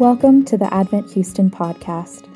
Welcome 0.00 0.46
to 0.46 0.56
the 0.56 0.72
Advent 0.72 1.12
Houston 1.12 1.50
podcast. 1.50 2.26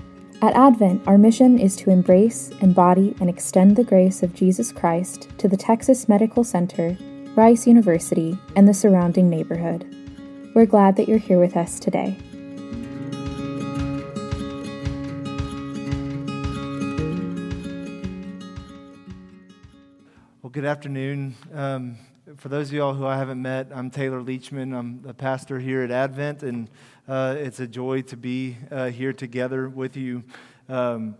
At 0.43 0.55
Advent, 0.55 1.01
our 1.07 1.17
mission 1.17 1.59
is 1.59 1.77
to 1.77 1.89
embrace, 1.89 2.51
embody, 2.61 3.17
and 3.21 3.31
extend 3.31 3.75
the 3.75 3.85
grace 3.85 4.23
of 4.23 4.35
Jesus 4.35 4.71
Christ 4.71 5.31
to 5.39 5.49
the 5.49 5.57
Texas 5.57 6.07
Medical 6.07 6.45
Center, 6.45 6.95
Rice 7.35 7.67
University, 7.67 8.39
and 8.55 8.69
the 8.69 8.75
surrounding 8.75 9.31
neighborhood. 9.31 9.87
We're 10.55 10.67
glad 10.67 10.97
that 10.97 11.09
you're 11.09 11.17
here 11.17 11.41
with 11.41 11.57
us 11.57 11.81
today. 11.81 12.19
Well, 20.43 20.51
good 20.51 20.67
afternoon. 20.67 21.35
Um, 21.55 21.97
for 22.37 22.49
those 22.49 22.69
of 22.69 22.75
y'all 22.75 22.95
who 22.95 23.07
I 23.07 23.17
haven't 23.17 23.41
met, 23.41 23.69
I'm 23.75 23.91
Taylor 23.91 24.21
Leachman. 24.21 24.77
I'm 24.77 25.03
the 25.03 25.15
pastor 25.15 25.59
here 25.59 25.83
at 25.83 25.91
Advent, 25.91 26.43
and 26.43 26.71
uh, 27.07 27.37
it's 27.39 27.61
a 27.61 27.67
joy 27.67 28.03
to 28.03 28.17
be 28.17 28.57
uh, 28.71 28.87
here 28.87 29.13
together 29.13 29.69
with 29.69 29.97
you. 29.97 30.25
Um, 30.69 31.17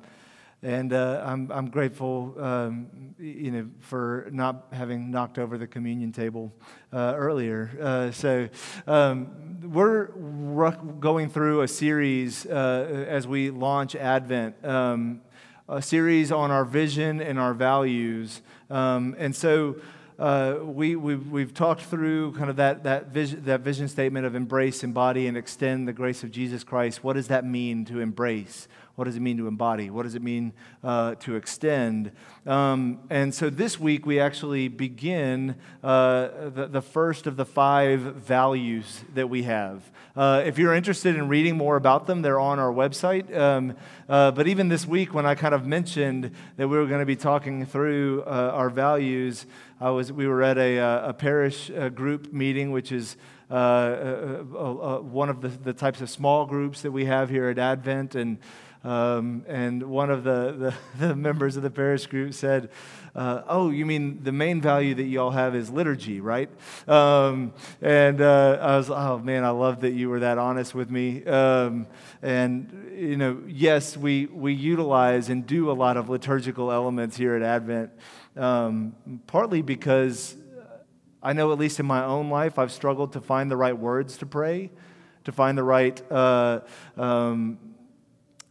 and 0.63 0.93
uh, 0.93 1.23
I'm, 1.25 1.53
I'm 1.53 1.69
grateful, 1.69 2.35
um, 2.41 3.15
you 3.19 3.51
know, 3.51 3.69
for 3.81 4.29
not 4.33 4.69
having 4.73 5.11
knocked 5.11 5.39
over 5.39 5.59
the 5.59 5.67
communion 5.67 6.11
table 6.11 6.53
uh, 6.93 7.15
earlier. 7.17 7.71
Uh, 7.81 8.11
so 8.11 8.49
um, 8.87 9.61
we're 9.63 10.07
going 10.07 11.29
through 11.29 11.63
a 11.63 11.69
series 11.69 12.47
uh, 12.47 13.07
as 13.09 13.27
we 13.27 13.51
launch 13.51 13.95
Advent, 13.95 14.65
um, 14.65 15.21
a 15.69 15.83
series 15.83 16.33
on 16.33 16.51
our 16.51 16.65
vision 16.65 17.21
and 17.21 17.39
our 17.39 17.53
values. 17.53 18.41
Um, 18.71 19.15
and 19.19 19.37
so 19.37 19.77
uh, 20.19 20.59
we, 20.63 20.95
we've, 20.97 21.29
we've, 21.31 21.53
talked 21.53 21.83
through 21.83 22.33
kind 22.35 22.49
of 22.49 22.57
that, 22.57 22.85
that, 22.85 23.09
vision, 23.09 23.43
that 23.45 23.61
vision 23.61 23.89
statement 23.89 24.25
of 24.27 24.35
embrace, 24.35 24.85
embody, 24.85 25.27
and 25.27 25.37
extend 25.37 25.89
the 25.89 25.93
grace 25.93 26.23
of 26.23 26.31
Jesus 26.31 26.63
Christ. 26.63 27.03
What 27.03 27.15
does 27.15 27.29
that 27.29 27.45
mean 27.45 27.85
to 27.87 28.01
embrace? 28.01 28.69
What 28.97 29.07
does 29.07 29.17
it 29.17 29.21
mean 29.21 29.39
to 29.39 29.49
embody? 29.49 29.91
What 29.91 30.05
does 30.05 30.15
it 30.15 30.23
mean 30.23 30.53
uh, 30.85 31.17
to 31.17 31.35
extend? 31.35 32.13
Um, 32.47 33.01
and 33.11 33.35
so 33.35 33.51
this 33.51 33.81
week 33.81 34.07
we 34.07 34.21
actually 34.21 34.69
begin 34.69 35.57
uh, 35.83 36.51
the, 36.51 36.69
the, 36.71 36.83
first 36.83 37.27
of 37.27 37.37
the 37.37 37.45
five 37.45 38.01
values 38.01 39.03
that 39.15 39.29
we 39.29 39.43
have. 39.45 39.91
Uh, 40.15 40.43
if 40.47 40.59
you're 40.59 40.75
interested 40.75 41.17
in 41.17 41.27
reading 41.27 41.57
more 41.57 41.75
about 41.75 42.07
them, 42.07 42.23
they're 42.23 42.39
on 42.39 42.61
our 42.61 42.73
website. 42.73 43.37
Um, 43.37 43.77
uh, 44.09 44.31
but 44.31 44.47
even 44.47 44.69
this 44.69 44.87
week, 44.87 45.13
when 45.13 45.27
I 45.27 45.35
kind 45.35 45.55
of 45.55 45.67
mentioned 45.67 46.31
that 46.57 46.69
we 46.69 46.77
were 46.77 46.87
going 46.87 47.01
to 47.01 47.07
be 47.07 47.17
talking 47.17 47.67
through 47.67 48.23
uh, 48.23 48.53
our 48.55 48.71
values, 48.71 49.47
I 49.81 49.91
was, 49.91 50.13
we 50.13 50.29
were 50.29 50.43
at 50.43 50.57
a, 50.57 50.79
uh, 50.79 51.09
a 51.09 51.13
parish 51.13 51.69
group 51.95 52.33
meeting, 52.33 52.71
which 52.71 52.93
is 52.93 53.17
uh, 53.51 53.55
uh, 53.55 54.59
uh, 54.59 55.01
one 55.01 55.29
of 55.29 55.43
the, 55.43 55.49
the, 55.49 55.73
types 55.73 56.01
of 56.01 56.09
small 56.09 56.47
groups 56.47 56.81
that 56.81 56.91
we 56.91 57.05
have 57.05 57.29
here 57.29 57.51
at 57.51 57.59
Advent. 57.59 58.15
And 58.15 58.39
um, 58.85 59.47
and 59.49 59.83
one 59.83 60.11
of 60.11 60.25
the, 60.25 60.75
the, 60.99 60.99
the, 61.07 61.17
members 61.17 61.57
of 61.57 61.63
the 61.63 61.71
parish 61.71 62.07
group 62.07 62.35
said, 62.35 62.69
uh, 63.15 63.41
Oh, 63.49 63.71
you 63.71 63.87
mean 63.87 64.23
the 64.23 64.33
main 64.33 64.61
value 64.61 64.95
that 64.95 65.05
you 65.05 65.21
all 65.21 65.31
have 65.31 65.55
is 65.55 65.71
liturgy, 65.71 66.21
right? 66.21 66.51
Um, 66.87 67.55
and 67.81 68.21
uh, 68.21 68.59
I 68.61 68.77
was, 68.77 68.91
Oh 68.91 69.19
man, 69.19 69.43
I 69.43 69.51
love 69.51 69.81
that 69.81 69.93
you 69.93 70.11
were 70.11 70.21
that 70.21 70.37
honest 70.37 70.75
with 70.75 70.91
me. 70.91 71.25
Um, 71.25 71.87
and, 72.21 72.93
you 72.95 73.17
know, 73.17 73.43
yes, 73.47 73.97
we, 73.97 74.27
we 74.27 74.53
utilize 74.53 75.31
and 75.31 75.47
do 75.47 75.71
a 75.71 75.73
lot 75.73 75.97
of 75.97 76.11
liturgical 76.11 76.71
elements 76.71 77.17
here 77.17 77.35
at 77.35 77.43
Advent, 77.43 77.91
um, 78.37 78.95
partly 79.27 79.63
because 79.63 80.37
I 81.23 81.33
know, 81.33 81.53
at 81.53 81.59
least 81.59 81.81
in 81.81 81.87
my 81.87 82.05
own 82.05 82.29
life, 82.29 82.59
I've 82.59 82.71
struggled 82.71 83.15
to 83.15 83.23
find 83.23 83.51
the 83.51 83.57
right 83.57 83.77
words 83.77 84.19
to 84.19 84.27
pray, 84.27 84.71
to 85.25 85.33
find 85.33 85.57
the 85.57 85.63
right. 85.63 86.13
Uh, 86.13 86.61
um, 86.99 87.74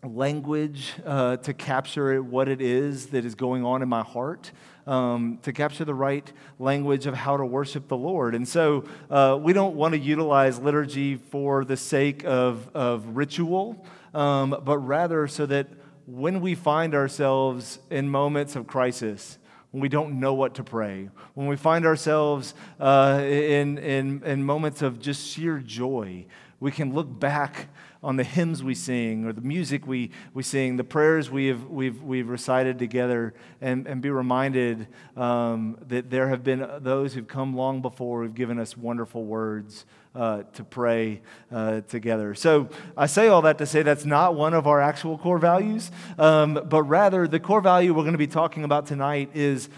language 0.04 0.94
uh, 1.06 1.38
to 1.38 1.54
capture 1.54 2.22
what 2.22 2.48
it 2.48 2.62
is 2.62 3.08
that 3.08 3.26
is 3.26 3.36
going 3.36 3.64
on 3.64 3.82
in 3.82 3.90
my 3.90 4.04
heart, 4.04 4.52
um, 4.86 5.40
to 5.44 5.54
capture 5.54 5.86
the 5.86 5.94
right 5.94 6.32
language 6.60 7.06
of 7.06 7.14
how 7.14 7.38
to 7.38 7.46
worship 7.46 7.88
the 7.88 7.98
Lord. 7.98 8.36
And 8.36 8.48
so 8.48 8.84
uh, 9.10 9.40
we 9.42 9.54
don't 9.54 9.76
want 9.76 9.94
to 9.94 10.00
utilize 10.00 10.60
liturgy 10.60 11.16
for 11.16 11.64
the 11.64 11.78
sake 11.78 12.24
of, 12.26 12.70
of 12.74 13.16
ritual, 13.16 13.86
um, 14.14 14.56
but 14.64 14.78
rather 14.80 15.28
so 15.28 15.46
that 15.46 15.68
when 16.06 16.42
we 16.42 16.54
find 16.54 16.94
ourselves 16.94 17.80
in 17.90 18.10
moments 18.10 18.56
of 18.56 18.68
crisis, 18.68 19.38
when 19.72 19.82
we 19.82 19.90
don't 19.90 20.20
know 20.20 20.34
what 20.34 20.56
to 20.56 20.64
pray, 20.64 21.10
when 21.34 21.48
we 21.48 21.56
find 21.56 21.86
ourselves 21.86 22.54
uh, 22.80 23.22
in, 23.24 23.78
in, 23.78 24.22
in 24.24 24.44
moments 24.44 24.82
of 24.82 25.00
just 25.00 25.26
sheer 25.26 25.60
joy, 25.60 26.26
we 26.60 26.72
can 26.72 26.94
look 26.94 27.20
back 27.20 27.68
on 28.04 28.18
the 28.18 28.24
hymns 28.24 28.64
we 28.64 28.76
sing 28.76 29.26
or 29.26 29.34
the 29.34 29.42
music 29.42 29.88
we, 29.88 30.12
we 30.34 30.44
sing, 30.44 30.76
the 30.76 30.84
prayers 30.84 31.32
we 31.32 31.48
have, 31.48 31.64
we've, 31.66 32.02
we've 32.02 32.28
recited 32.28 32.78
together, 32.78 33.34
and, 33.62 33.88
and 33.88 34.02
be 34.02 34.10
reminded 34.10 34.88
um, 35.16 35.78
that 35.88 36.10
there 36.10 36.28
have 36.28 36.44
been 36.44 36.68
those 36.80 37.14
who've 37.14 37.28
come 37.28 37.56
long 37.56 37.82
before 37.82 38.24
who've 38.24 38.36
given 38.36 38.60
us 38.60 38.76
wonderful 38.76 39.24
words 39.24 39.86
uh, 40.16 40.44
to 40.54 40.64
pray 40.64 41.22
uh, 41.52 41.82
together. 41.82 42.36
So 42.36 42.70
I 42.98 43.08
say 43.08 43.28
all 43.30 43.42
that 43.44 43.58
to 43.60 43.66
say 43.66 43.82
that's 43.82 44.06
not 44.06 44.36
one 44.36 44.54
of 44.54 44.68
our 44.68 44.82
actual 44.82 45.18
core 45.18 45.40
values, 45.40 45.90
um, 46.20 46.60
but 46.66 46.84
rather 46.84 47.28
the 47.28 47.40
core 47.40 47.62
value 47.62 47.94
we're 47.94 48.04
going 48.04 48.14
to 48.14 48.18
be 48.18 48.28
talking 48.28 48.64
about 48.64 48.86
tonight 48.86 49.32
is 49.34 49.70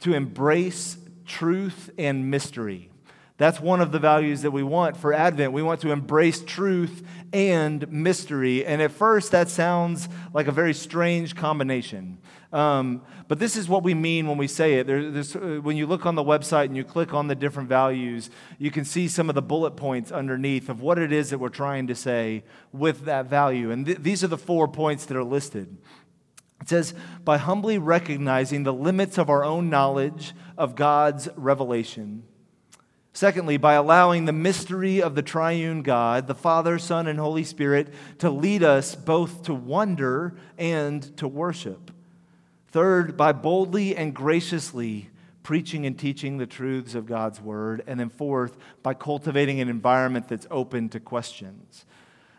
to 0.00 0.14
embrace 0.14 0.96
truth 1.26 1.90
and 1.98 2.30
mystery. 2.30 2.90
That's 3.36 3.58
one 3.58 3.80
of 3.80 3.90
the 3.90 3.98
values 3.98 4.42
that 4.42 4.52
we 4.52 4.62
want 4.62 4.96
for 4.96 5.12
Advent. 5.12 5.52
We 5.52 5.62
want 5.62 5.80
to 5.80 5.90
embrace 5.90 6.40
truth 6.40 7.02
and 7.32 7.90
mystery. 7.90 8.64
And 8.64 8.80
at 8.80 8.92
first, 8.92 9.32
that 9.32 9.48
sounds 9.48 10.08
like 10.32 10.46
a 10.46 10.52
very 10.52 10.72
strange 10.72 11.34
combination. 11.34 12.18
Um, 12.52 13.02
but 13.26 13.40
this 13.40 13.56
is 13.56 13.68
what 13.68 13.82
we 13.82 13.92
mean 13.92 14.28
when 14.28 14.38
we 14.38 14.46
say 14.46 14.74
it. 14.74 14.86
There, 14.86 15.00
uh, 15.00 15.60
when 15.60 15.76
you 15.76 15.86
look 15.86 16.06
on 16.06 16.14
the 16.14 16.22
website 16.22 16.66
and 16.66 16.76
you 16.76 16.84
click 16.84 17.12
on 17.12 17.26
the 17.26 17.34
different 17.34 17.68
values, 17.68 18.30
you 18.58 18.70
can 18.70 18.84
see 18.84 19.08
some 19.08 19.28
of 19.28 19.34
the 19.34 19.42
bullet 19.42 19.72
points 19.72 20.12
underneath 20.12 20.68
of 20.68 20.80
what 20.80 20.96
it 20.96 21.10
is 21.10 21.30
that 21.30 21.38
we're 21.38 21.48
trying 21.48 21.88
to 21.88 21.94
say 21.96 22.44
with 22.70 23.06
that 23.06 23.26
value. 23.26 23.72
And 23.72 23.84
th- 23.84 23.98
these 23.98 24.22
are 24.22 24.28
the 24.28 24.38
four 24.38 24.68
points 24.68 25.06
that 25.06 25.16
are 25.16 25.24
listed. 25.24 25.76
It 26.60 26.68
says, 26.68 26.94
by 27.24 27.38
humbly 27.38 27.78
recognizing 27.78 28.62
the 28.62 28.72
limits 28.72 29.18
of 29.18 29.28
our 29.28 29.44
own 29.44 29.68
knowledge 29.68 30.34
of 30.56 30.76
God's 30.76 31.28
revelation 31.34 32.22
Secondly, 33.16 33.56
by 33.56 33.74
allowing 33.74 34.24
the 34.24 34.32
mystery 34.32 35.00
of 35.00 35.14
the 35.14 35.22
triune 35.22 35.82
God, 35.82 36.26
the 36.26 36.34
Father, 36.34 36.80
Son, 36.80 37.06
and 37.06 37.18
Holy 37.18 37.44
Spirit, 37.44 37.94
to 38.18 38.28
lead 38.28 38.64
us 38.64 38.96
both 38.96 39.44
to 39.44 39.54
wonder 39.54 40.34
and 40.58 41.16
to 41.16 41.28
worship. 41.28 41.92
Third, 42.68 43.16
by 43.16 43.30
boldly 43.30 43.96
and 43.96 44.12
graciously 44.12 45.10
preaching 45.44 45.86
and 45.86 45.96
teaching 45.96 46.38
the 46.38 46.46
truths 46.46 46.96
of 46.96 47.06
God's 47.06 47.40
Word. 47.40 47.84
And 47.86 48.00
then 48.00 48.08
fourth, 48.08 48.56
by 48.82 48.94
cultivating 48.94 49.60
an 49.60 49.68
environment 49.68 50.26
that's 50.26 50.48
open 50.50 50.88
to 50.88 50.98
questions. 50.98 51.86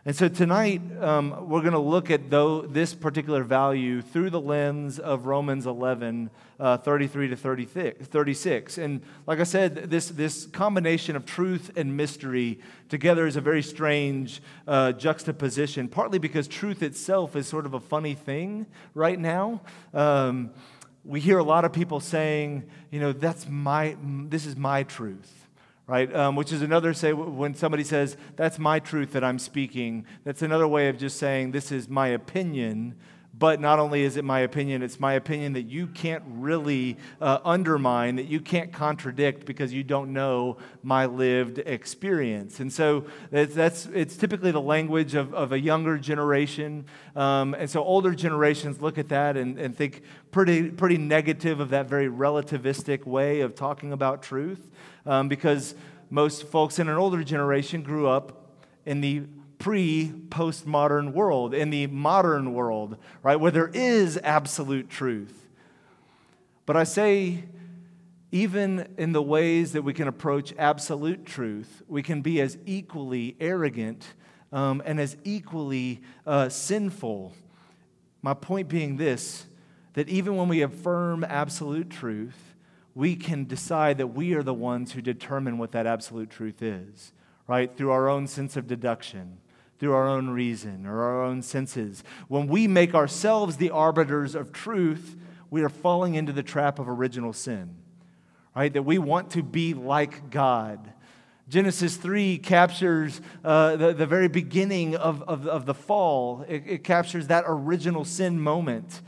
And 0.08 0.16
so 0.16 0.28
tonight, 0.28 0.84
um, 1.02 1.50
we're 1.50 1.62
going 1.62 1.74
to 1.74 1.80
look 1.80 2.12
at 2.12 2.30
though, 2.30 2.62
this 2.62 2.94
particular 2.94 3.42
value 3.42 4.04
through 4.04 4.30
the 4.30 4.40
lens 4.40 5.00
of 5.00 5.26
Romans 5.26 5.66
11, 5.66 6.30
uh, 6.60 6.78
33 6.78 7.30
to 7.30 7.36
36. 7.36 8.78
And 8.78 9.02
like 9.26 9.40
I 9.40 9.44
said, 9.44 9.90
this, 9.90 10.10
this 10.10 10.46
combination 10.46 11.16
of 11.16 11.26
truth 11.26 11.72
and 11.76 11.98
mystery 11.98 12.60
together 12.88 13.26
is 13.26 13.36
a 13.36 13.42
very 13.42 13.64
strange 13.64 14.44
uh, 14.68 14.92
juxtaposition, 14.92 15.88
partly 15.88 16.20
because 16.20 16.48
truth 16.48 16.84
itself 16.84 17.36
is 17.36 17.48
sort 17.48 17.66
of 17.66 17.74
a 17.74 17.80
funny 17.80 18.14
thing 18.14 18.68
right 18.94 19.20
now. 19.20 19.60
Um, 19.92 20.52
we 21.04 21.20
hear 21.20 21.40
a 21.40 21.44
lot 21.44 21.66
of 21.66 21.74
people 21.74 22.00
saying, 22.00 22.70
you 22.92 23.00
know, 23.00 23.12
that's 23.12 23.48
my, 23.50 23.98
this 24.00 24.46
is 24.46 24.56
my 24.56 24.84
truth 24.84 25.45
right? 25.88 26.14
Um, 26.16 26.36
which 26.36 26.52
is 26.52 26.62
another 26.62 26.94
say 26.94 27.14
when 27.14 27.54
somebody 27.54 27.84
says, 27.84 28.18
that's 28.36 28.58
my 28.58 28.80
truth 28.80 29.12
that 29.14 29.24
I'm 29.24 29.40
speaking, 29.40 30.06
that's 30.24 30.42
another 30.42 30.68
way 30.68 30.90
of 30.90 30.98
just 30.98 31.18
saying, 31.18 31.52
this 31.52 31.72
is 31.72 31.88
my 31.88 32.08
opinion. 32.08 32.96
But 33.38 33.60
not 33.60 33.80
only 33.80 34.04
is 34.04 34.16
it 34.16 34.24
my 34.24 34.42
opinion, 34.42 34.82
it's 34.82 35.00
my 35.00 35.14
opinion 35.14 35.54
that 35.54 35.64
you 35.64 35.88
can't 35.88 36.24
really 36.26 36.98
uh, 37.20 37.40
undermine, 37.44 38.16
that 38.16 38.28
you 38.28 38.40
can't 38.40 38.72
contradict 38.72 39.46
because 39.46 39.74
you 39.74 39.84
don't 39.84 40.14
know 40.14 40.58
my 40.84 41.06
lived 41.06 41.58
experience. 41.60 42.62
And 42.62 42.72
so 42.72 43.06
that's, 43.32 43.54
that's 43.54 43.88
it's 43.88 44.16
typically 44.16 44.52
the 44.52 44.62
language 44.62 45.16
of, 45.16 45.34
of 45.34 45.52
a 45.52 45.60
younger 45.60 45.98
generation. 45.98 46.86
Um, 47.16 47.54
and 47.56 47.70
so 47.70 47.84
older 47.84 48.16
generations 48.16 48.80
look 48.80 48.98
at 48.98 49.10
that 49.10 49.36
and, 49.36 49.60
and 49.60 49.76
think 49.76 50.04
pretty, 50.32 50.70
pretty 50.70 50.98
negative 50.98 51.60
of 51.60 51.72
that 51.72 51.90
very 51.90 52.08
relativistic 52.08 53.06
way 53.06 53.42
of 53.42 53.54
talking 53.54 53.92
about 53.92 54.24
truth 54.24 54.72
um, 55.06 55.28
because 55.28 55.76
most 56.10 56.44
folks 56.44 56.80
in 56.80 56.88
an 56.88 56.96
older 56.96 57.24
generation 57.24 57.82
grew 57.82 58.08
up 58.08 58.54
in 58.86 59.02
the 59.02 59.24
pre 59.58 60.14
postmodern 60.30 61.14
world, 61.14 61.54
in 61.54 61.70
the 61.70 61.88
modern 61.88 62.54
world, 62.54 62.98
right, 63.24 63.36
where 63.36 63.52
there 63.52 63.72
is 63.74 64.20
absolute 64.24 64.90
truth. 64.90 65.48
But 66.66 66.76
I 66.76 66.84
say, 66.84 67.44
even 68.32 68.94
in 68.98 69.12
the 69.12 69.22
ways 69.22 69.74
that 69.74 69.84
we 69.84 69.94
can 69.94 70.08
approach 70.08 70.54
absolute 70.58 71.26
truth, 71.26 71.84
we 71.88 72.04
can 72.04 72.22
be 72.22 72.42
as 72.42 72.58
equally 72.66 73.36
arrogant 73.40 74.06
um, 74.52 74.82
and 74.86 75.00
as 75.00 75.16
equally 75.24 76.02
uh, 76.26 76.50
sinful. 76.50 77.34
My 78.22 78.34
point 78.34 78.68
being 78.68 78.98
this 78.98 79.46
that 79.94 80.10
even 80.10 80.36
when 80.36 80.50
we 80.50 80.62
affirm 80.62 81.24
absolute 81.24 81.90
truth, 81.90 82.56
we 82.94 83.16
can 83.16 83.46
decide 83.46 83.98
that 83.98 84.08
we 84.08 84.34
are 84.34 84.44
the 84.44 84.54
ones 84.54 84.92
who 84.92 85.02
determine 85.02 85.58
what 85.58 85.72
that 85.72 85.88
absolute 85.88 86.30
truth 86.30 86.62
is, 86.62 87.14
right? 87.48 87.76
Through 87.78 87.92
our 87.92 88.10
own 88.10 88.28
sense 88.28 88.58
of 88.58 88.68
deduction, 88.68 89.38
through 89.80 89.94
our 89.94 90.08
own 90.08 90.30
reason 90.30 90.86
or 90.86 91.02
our 91.04 91.24
own 91.24 91.42
senses. 91.42 92.04
When 92.28 92.48
we 92.48 92.68
make 92.68 92.96
ourselves 92.96 93.58
the 93.58 93.72
arbiters 93.72 94.36
of 94.36 94.52
truth, 94.52 95.18
we 95.50 95.64
are 95.64 95.70
falling 95.70 96.16
into 96.16 96.32
the 96.32 96.44
trap 96.44 96.80
of 96.80 96.88
original 96.88 97.34
sin, 97.34 97.76
right? 98.56 98.74
That 98.74 98.84
we 98.84 98.98
want 98.98 99.32
to 99.32 99.44
be 99.44 99.74
like 99.74 100.30
God. 100.30 100.94
Genesis 101.48 101.98
3 101.98 102.40
captures 102.40 103.22
uh, 103.44 103.76
the, 103.76 103.94
the 103.94 104.08
very 104.08 104.28
beginning 104.28 104.96
of, 104.96 105.22
of, 105.24 105.46
of 105.48 105.66
the 105.66 105.76
fall. 105.76 106.44
It, 106.48 106.64
it 106.66 106.84
captures 106.84 107.28
that 107.28 107.44
original 107.46 108.04
sin 108.04 108.40
moment. 108.40 109.02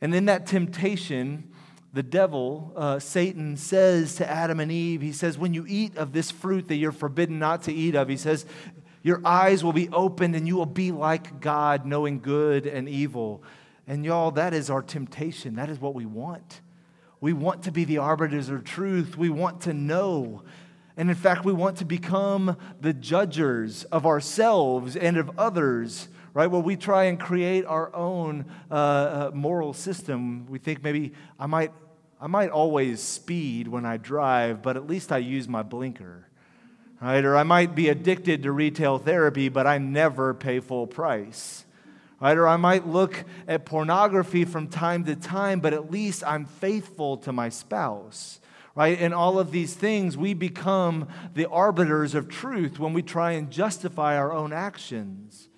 And 0.00 0.14
in 0.14 0.24
that 0.26 0.46
temptation, 0.46 1.52
the 1.92 2.02
devil, 2.02 2.72
uh, 2.76 2.98
Satan, 2.98 3.56
says 3.56 4.14
to 4.16 4.28
Adam 4.28 4.60
and 4.60 4.70
Eve, 4.70 5.02
he 5.02 5.12
says, 5.12 5.36
When 5.36 5.52
you 5.52 5.66
eat 5.68 5.96
of 5.96 6.12
this 6.12 6.30
fruit 6.30 6.68
that 6.68 6.76
you're 6.76 6.92
forbidden 6.92 7.38
not 7.38 7.62
to 7.64 7.72
eat 7.72 7.94
of, 7.94 8.08
he 8.08 8.16
says, 8.16 8.46
Your 9.02 9.20
eyes 9.24 9.62
will 9.62 9.72
be 9.72 9.88
opened 9.90 10.34
and 10.34 10.46
you 10.46 10.56
will 10.56 10.66
be 10.66 10.92
like 10.92 11.40
God, 11.40 11.86
knowing 11.86 12.20
good 12.20 12.66
and 12.66 12.88
evil. 12.88 13.42
And 13.86 14.04
y'all, 14.04 14.30
that 14.32 14.52
is 14.54 14.70
our 14.70 14.82
temptation. 14.82 15.56
That 15.56 15.70
is 15.70 15.80
what 15.80 15.94
we 15.94 16.06
want. 16.06 16.60
We 17.20 17.32
want 17.32 17.64
to 17.64 17.72
be 17.72 17.84
the 17.84 17.98
arbiters 17.98 18.48
of 18.48 18.64
truth. 18.64 19.16
We 19.16 19.30
want 19.30 19.62
to 19.62 19.72
know. 19.72 20.42
And 20.96 21.08
in 21.10 21.16
fact, 21.16 21.44
we 21.44 21.52
want 21.52 21.78
to 21.78 21.84
become 21.84 22.56
the 22.80 22.92
judges 22.92 23.84
of 23.84 24.04
ourselves 24.04 24.96
and 24.96 25.16
of 25.16 25.38
others 25.38 26.08
right? 26.38 26.46
Where 26.46 26.60
we 26.60 26.76
try 26.76 27.06
and 27.06 27.18
create 27.18 27.64
our 27.64 27.92
own 27.96 28.44
uh, 28.70 28.74
uh, 28.74 29.30
moral 29.34 29.72
system. 29.72 30.46
We 30.46 30.60
think 30.60 30.84
maybe 30.84 31.12
I 31.36 31.46
might, 31.46 31.72
I 32.20 32.28
might 32.28 32.50
always 32.50 33.00
speed 33.00 33.66
when 33.66 33.84
I 33.84 33.96
drive, 33.96 34.62
but 34.62 34.76
at 34.76 34.86
least 34.86 35.10
I 35.10 35.18
use 35.18 35.48
my 35.48 35.64
blinker, 35.64 36.27
right? 37.00 37.24
Or 37.24 37.36
I 37.36 37.42
might 37.42 37.74
be 37.74 37.88
addicted 37.88 38.42
to 38.42 38.52
retail 38.52 38.98
therapy, 38.98 39.48
but 39.48 39.66
I 39.66 39.78
never 39.78 40.34
pay 40.34 40.60
full 40.60 40.86
price. 40.86 41.64
Right? 42.20 42.36
Or 42.36 42.48
I 42.48 42.56
might 42.56 42.86
look 42.86 43.24
at 43.46 43.64
pornography 43.64 44.44
from 44.44 44.68
time 44.68 45.04
to 45.04 45.14
time, 45.14 45.60
but 45.60 45.72
at 45.72 45.90
least 45.90 46.24
I'm 46.26 46.46
faithful 46.46 47.18
to 47.18 47.32
my 47.32 47.48
spouse 47.48 48.40
right? 48.78 49.00
In 49.00 49.12
all 49.12 49.40
of 49.40 49.50
these 49.50 49.74
things, 49.74 50.16
we 50.16 50.34
become 50.34 51.08
the 51.34 51.48
arbiters 51.48 52.14
of 52.14 52.28
truth 52.28 52.78
when 52.78 52.92
we 52.92 53.02
try 53.02 53.32
and 53.32 53.50
justify 53.50 54.16
our 54.16 54.32
own 54.32 54.52
actions. 54.52 55.48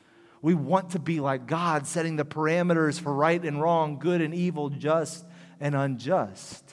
We 0.40 0.54
want 0.54 0.92
to 0.92 0.98
be 0.98 1.20
like 1.20 1.46
God, 1.46 1.86
setting 1.86 2.16
the 2.16 2.24
parameters 2.24 2.98
for 2.98 3.12
right 3.12 3.44
and 3.44 3.60
wrong, 3.60 3.98
good 3.98 4.22
and 4.22 4.34
evil, 4.34 4.70
just 4.70 5.26
and 5.60 5.74
unjust. 5.74 6.64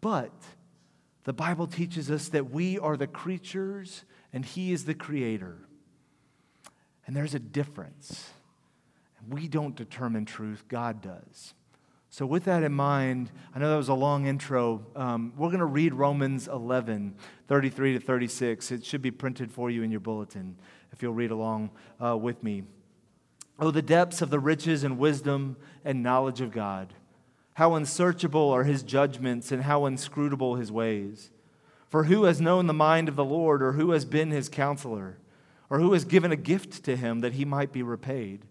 But 0.00 0.30
the 1.24 1.32
Bible 1.32 1.66
teaches 1.66 2.10
us 2.10 2.28
that 2.28 2.50
we 2.50 2.78
are 2.78 2.96
the 2.96 3.06
creatures 3.06 4.04
and 4.32 4.44
He 4.44 4.72
is 4.72 4.84
the 4.84 4.94
creator. 4.94 5.58
And 7.06 7.16
there's 7.16 7.34
a 7.34 7.40
difference. 7.40 8.30
We 9.28 9.48
don't 9.48 9.76
determine 9.76 10.24
truth, 10.24 10.64
God 10.68 11.02
does. 11.02 11.54
So, 12.12 12.26
with 12.26 12.44
that 12.44 12.64
in 12.64 12.72
mind, 12.72 13.30
I 13.54 13.60
know 13.60 13.70
that 13.70 13.76
was 13.76 13.88
a 13.88 13.94
long 13.94 14.26
intro. 14.26 14.84
Um, 14.96 15.32
we're 15.36 15.48
going 15.48 15.60
to 15.60 15.66
read 15.66 15.94
Romans 15.94 16.48
11, 16.48 17.14
33 17.46 17.92
to 17.94 18.00
36. 18.00 18.72
It 18.72 18.84
should 18.84 19.02
be 19.02 19.12
printed 19.12 19.52
for 19.52 19.70
you 19.70 19.84
in 19.84 19.92
your 19.92 20.00
bulletin 20.00 20.56
if 20.92 21.02
you'll 21.02 21.14
read 21.14 21.30
along 21.30 21.70
uh, 22.04 22.16
with 22.16 22.42
me. 22.42 22.64
Oh, 23.60 23.70
the 23.70 23.82
depths 23.82 24.22
of 24.22 24.30
the 24.30 24.40
riches 24.40 24.82
and 24.82 24.98
wisdom 24.98 25.56
and 25.84 26.02
knowledge 26.02 26.40
of 26.40 26.50
God. 26.50 26.94
How 27.60 27.74
unsearchable 27.74 28.48
are 28.48 28.64
his 28.64 28.82
judgments 28.82 29.52
and 29.52 29.64
how 29.64 29.84
inscrutable 29.84 30.54
his 30.54 30.72
ways. 30.72 31.30
For 31.90 32.04
who 32.04 32.24
has 32.24 32.40
known 32.40 32.66
the 32.66 32.72
mind 32.72 33.06
of 33.06 33.16
the 33.16 33.24
Lord, 33.24 33.62
or 33.62 33.72
who 33.72 33.90
has 33.90 34.06
been 34.06 34.30
his 34.30 34.48
counselor, 34.48 35.18
or 35.68 35.78
who 35.78 35.92
has 35.92 36.06
given 36.06 36.32
a 36.32 36.36
gift 36.36 36.82
to 36.84 36.96
him 36.96 37.20
that 37.20 37.34
he 37.34 37.44
might 37.44 37.70
be 37.70 37.82
repaid? 37.82 38.46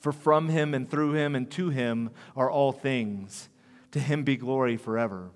For 0.00 0.10
from 0.10 0.48
him 0.48 0.74
and 0.74 0.90
through 0.90 1.12
him 1.12 1.36
and 1.36 1.48
to 1.52 1.70
him 1.70 2.10
are 2.34 2.50
all 2.50 2.72
things. 2.72 3.48
To 3.92 4.00
him 4.00 4.24
be 4.24 4.36
glory 4.36 4.76
forever. 4.76 5.30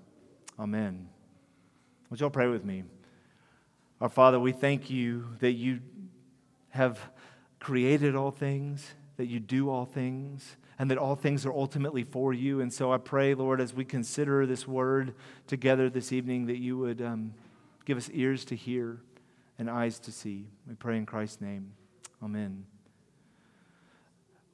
Amen. 0.59 1.07
Would 2.09 2.19
y'all 2.19 2.29
pray 2.29 2.47
with 2.47 2.65
me? 2.65 2.83
Our 4.01 4.09
Father, 4.09 4.37
we 4.37 4.51
thank 4.51 4.89
you 4.89 5.29
that 5.39 5.53
you 5.53 5.79
have 6.71 6.99
created 7.57 8.17
all 8.17 8.31
things, 8.31 8.85
that 9.15 9.27
you 9.27 9.39
do 9.39 9.69
all 9.69 9.85
things, 9.85 10.57
and 10.77 10.91
that 10.91 10.97
all 10.97 11.15
things 11.15 11.45
are 11.45 11.53
ultimately 11.53 12.03
for 12.03 12.33
you. 12.33 12.61
And 12.61 12.71
so 12.71 12.91
I 12.91 12.97
pray, 12.97 13.33
Lord, 13.33 13.61
as 13.61 13.73
we 13.73 13.85
consider 13.85 14.45
this 14.45 14.67
word 14.67 15.13
together 15.47 15.89
this 15.89 16.11
evening, 16.11 16.47
that 16.47 16.57
you 16.57 16.77
would 16.77 17.01
um, 17.01 17.33
give 17.85 17.97
us 17.97 18.09
ears 18.13 18.45
to 18.45 18.55
hear 18.55 18.99
and 19.57 19.69
eyes 19.69 19.99
to 19.99 20.11
see. 20.11 20.47
We 20.67 20.75
pray 20.75 20.97
in 20.97 21.05
Christ's 21.05 21.41
name. 21.41 21.71
Amen. 22.21 22.65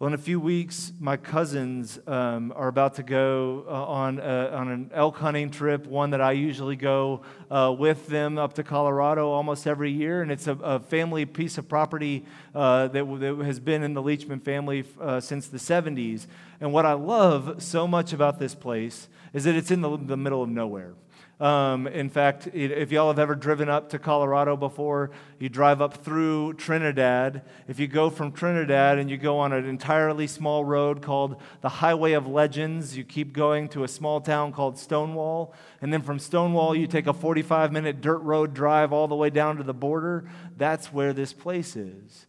Well, 0.01 0.07
in 0.07 0.15
a 0.15 0.18
few 0.18 0.39
weeks, 0.39 0.94
my 1.00 1.15
cousins 1.15 2.00
um, 2.07 2.51
are 2.56 2.69
about 2.69 2.95
to 2.95 3.03
go 3.03 3.65
uh, 3.68 3.86
on, 3.86 4.18
a, 4.18 4.50
on 4.50 4.68
an 4.69 4.89
elk 4.95 5.18
hunting 5.18 5.51
trip, 5.51 5.86
one 5.86 6.09
that 6.09 6.21
I 6.21 6.31
usually 6.31 6.75
go 6.75 7.21
uh, 7.51 7.75
with 7.77 8.07
them 8.07 8.39
up 8.39 8.53
to 8.53 8.63
Colorado 8.63 9.30
almost 9.30 9.68
every 9.68 9.92
year. 9.92 10.24
And 10.24 10.31
it's 10.31 10.48
a, 10.48 10.53
a 10.53 10.80
family 10.80 11.25
piece 11.25 11.59
of 11.59 11.69
property 11.69 12.25
uh, 12.56 12.88
that, 12.88 13.19
that, 13.19 13.45
has 13.45 13.59
been 13.59 13.83
in 13.83 13.94
the 13.94 14.01
Leachman 14.01 14.42
family 14.42 14.86
uh, 15.00 15.19
since 15.19 15.45
the 15.50 15.59
70s. 15.59 16.25
And 16.59 16.74
what 16.74 16.88
I 16.88 16.94
love 16.94 17.62
so 17.62 17.88
much 17.88 18.12
about 18.12 18.39
this 18.39 18.56
place 18.56 19.07
is 19.33 19.44
that 19.44 19.53
it's 19.53 19.69
in 19.69 19.81
the, 19.81 19.98
the 19.98 20.18
middle 20.18 20.42
of 20.42 20.50
nowhere. 20.50 20.95
Um, 21.41 21.88
in 21.88 22.07
fact, 22.07 22.49
if 22.53 22.91
y'all 22.91 23.07
have 23.07 23.17
ever 23.17 23.33
driven 23.33 23.67
up 23.67 23.89
to 23.89 23.97
Colorado 23.97 24.55
before, 24.55 25.09
you 25.39 25.49
drive 25.49 25.81
up 25.81 26.03
through 26.03 26.53
Trinidad. 26.53 27.41
If 27.67 27.79
you 27.79 27.88
go 27.88 28.11
from 28.11 28.31
Trinidad 28.31 28.99
and 28.99 29.09
you 29.09 29.17
go 29.17 29.39
on 29.39 29.51
an 29.51 29.65
entirely 29.65 30.27
small 30.27 30.63
road 30.63 31.01
called 31.01 31.41
the 31.61 31.69
Highway 31.69 32.11
of 32.11 32.27
Legends, 32.27 32.95
you 32.95 33.03
keep 33.03 33.33
going 33.33 33.69
to 33.69 33.83
a 33.83 33.88
small 33.88 34.21
town 34.21 34.53
called 34.53 34.77
Stonewall. 34.77 35.51
And 35.81 35.91
then 35.91 36.03
from 36.03 36.19
Stonewall, 36.19 36.75
you 36.75 36.86
take 36.86 37.07
a 37.07 37.13
45 37.13 37.71
minute 37.71 38.01
dirt 38.01 38.19
road 38.19 38.53
drive 38.53 38.93
all 38.93 39.07
the 39.07 39.15
way 39.15 39.31
down 39.31 39.57
to 39.57 39.63
the 39.63 39.74
border. 39.74 40.25
That's 40.57 40.93
where 40.93 41.12
this 41.12 41.33
place 41.33 41.75
is. 41.75 42.27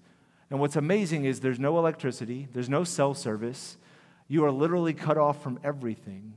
And 0.49 0.59
what's 0.59 0.77
amazing 0.77 1.27
is 1.27 1.41
there's 1.41 1.61
no 1.61 1.77
electricity, 1.77 2.49
there's 2.55 2.71
no 2.71 2.83
cell 2.83 3.13
service. 3.13 3.77
You 4.27 4.47
are 4.47 4.51
literally 4.51 4.95
cut 4.95 5.19
off 5.19 5.43
from 5.43 5.61
everything 5.63 6.33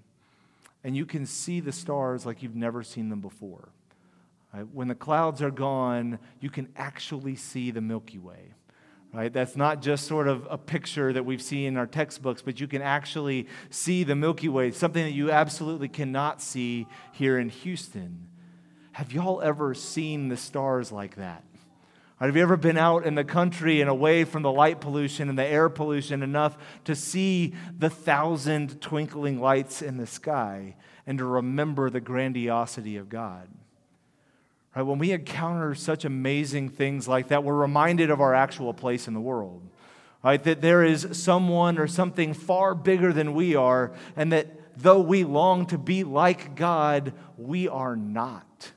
and 0.85 0.95
you 0.95 1.07
can 1.07 1.25
see 1.25 1.59
the 1.61 1.71
stars 1.71 2.27
like 2.27 2.43
you've 2.43 2.55
never 2.55 2.83
seen 2.83 3.09
them 3.09 3.19
before. 3.19 3.69
Right? 4.53 4.67
When 4.71 4.87
the 4.87 4.93
clouds 4.93 5.41
are 5.41 5.49
gone, 5.49 6.19
you 6.39 6.51
can 6.51 6.69
actually 6.77 7.35
see 7.37 7.71
the 7.71 7.81
Milky 7.81 8.19
Way. 8.19 8.53
Right? 9.11 9.33
That's 9.33 9.55
not 9.55 9.81
just 9.81 10.05
sort 10.05 10.27
of 10.27 10.47
a 10.47 10.59
picture 10.59 11.11
that 11.11 11.25
we've 11.25 11.41
seen 11.41 11.69
in 11.69 11.77
our 11.77 11.87
textbooks, 11.87 12.43
but 12.43 12.59
you 12.59 12.67
can 12.67 12.83
actually 12.83 13.47
see 13.71 14.03
the 14.03 14.15
Milky 14.15 14.47
Way, 14.47 14.69
something 14.69 15.03
that 15.03 15.13
you 15.13 15.31
absolutely 15.31 15.87
cannot 15.87 16.39
see 16.39 16.85
here 17.13 17.39
in 17.39 17.49
Houston. 17.49 18.27
Have 18.91 19.11
y'all 19.11 19.41
ever 19.41 19.73
seen 19.73 20.29
the 20.29 20.37
stars 20.37 20.91
like 20.91 21.15
that? 21.15 21.43
Have 22.19 22.37
you 22.37 22.41
ever 22.41 22.55
been 22.55 22.77
out 22.77 23.05
in 23.05 23.15
the 23.15 23.25
country 23.25 23.81
and 23.81 23.89
away 23.89 24.23
from 24.23 24.41
the 24.41 24.51
light 24.51 24.79
pollution 24.79 25.27
and 25.27 25.37
the 25.37 25.45
air 25.45 25.67
pollution 25.67 26.23
enough 26.23 26.57
to 26.85 26.95
see 26.95 27.53
the 27.77 27.89
thousand 27.89 28.79
twinkling 28.79 29.41
lights 29.41 29.81
in 29.81 29.97
the 29.97 30.07
sky 30.07 30.75
and 31.05 31.17
to 31.17 31.25
remember 31.25 31.89
the 31.89 31.99
grandiosity 31.99 32.95
of 32.95 33.09
God? 33.09 33.49
Right, 34.73 34.83
when 34.83 34.97
we 34.97 35.11
encounter 35.11 35.75
such 35.75 36.05
amazing 36.05 36.69
things 36.69 37.05
like 37.05 37.29
that, 37.29 37.43
we're 37.43 37.53
reminded 37.53 38.09
of 38.09 38.21
our 38.21 38.33
actual 38.33 38.73
place 38.73 39.07
in 39.09 39.13
the 39.13 39.21
world. 39.21 39.61
Right, 40.23 40.41
that 40.43 40.61
there 40.61 40.83
is 40.83 41.07
someone 41.11 41.77
or 41.77 41.87
something 41.87 42.33
far 42.33 42.75
bigger 42.75 43.11
than 43.11 43.33
we 43.33 43.55
are, 43.55 43.91
and 44.15 44.31
that 44.31 44.47
though 44.77 45.01
we 45.01 45.23
long 45.23 45.65
to 45.67 45.77
be 45.77 46.03
like 46.03 46.55
God, 46.55 47.13
we 47.37 47.67
are 47.67 47.95
not. 47.95 48.71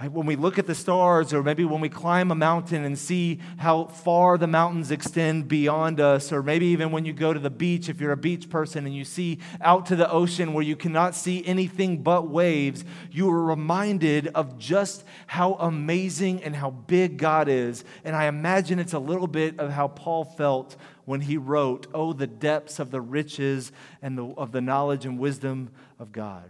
Right? 0.00 0.12
When 0.12 0.26
we 0.26 0.36
look 0.36 0.60
at 0.60 0.68
the 0.68 0.76
stars, 0.76 1.32
or 1.32 1.42
maybe 1.42 1.64
when 1.64 1.80
we 1.80 1.88
climb 1.88 2.30
a 2.30 2.34
mountain 2.36 2.84
and 2.84 2.96
see 2.96 3.40
how 3.56 3.86
far 3.86 4.38
the 4.38 4.46
mountains 4.46 4.92
extend 4.92 5.48
beyond 5.48 5.98
us, 5.98 6.30
or 6.30 6.40
maybe 6.40 6.66
even 6.66 6.92
when 6.92 7.04
you 7.04 7.12
go 7.12 7.32
to 7.32 7.40
the 7.40 7.50
beach, 7.50 7.88
if 7.88 8.00
you're 8.00 8.12
a 8.12 8.16
beach 8.16 8.48
person 8.48 8.86
and 8.86 8.94
you 8.94 9.04
see 9.04 9.40
out 9.60 9.86
to 9.86 9.96
the 9.96 10.08
ocean 10.08 10.52
where 10.52 10.62
you 10.62 10.76
cannot 10.76 11.16
see 11.16 11.44
anything 11.44 12.04
but 12.04 12.30
waves, 12.30 12.84
you 13.10 13.28
are 13.28 13.42
reminded 13.42 14.28
of 14.28 14.56
just 14.56 15.02
how 15.26 15.54
amazing 15.54 16.44
and 16.44 16.54
how 16.54 16.70
big 16.70 17.16
God 17.16 17.48
is. 17.48 17.82
And 18.04 18.14
I 18.14 18.26
imagine 18.26 18.78
it's 18.78 18.92
a 18.92 19.00
little 19.00 19.26
bit 19.26 19.58
of 19.58 19.72
how 19.72 19.88
Paul 19.88 20.24
felt 20.24 20.76
when 21.06 21.22
he 21.22 21.36
wrote, 21.36 21.88
Oh, 21.92 22.12
the 22.12 22.28
depths 22.28 22.78
of 22.78 22.92
the 22.92 23.00
riches 23.00 23.72
and 24.00 24.16
the, 24.16 24.26
of 24.26 24.52
the 24.52 24.60
knowledge 24.60 25.04
and 25.06 25.18
wisdom 25.18 25.70
of 25.98 26.12
God. 26.12 26.48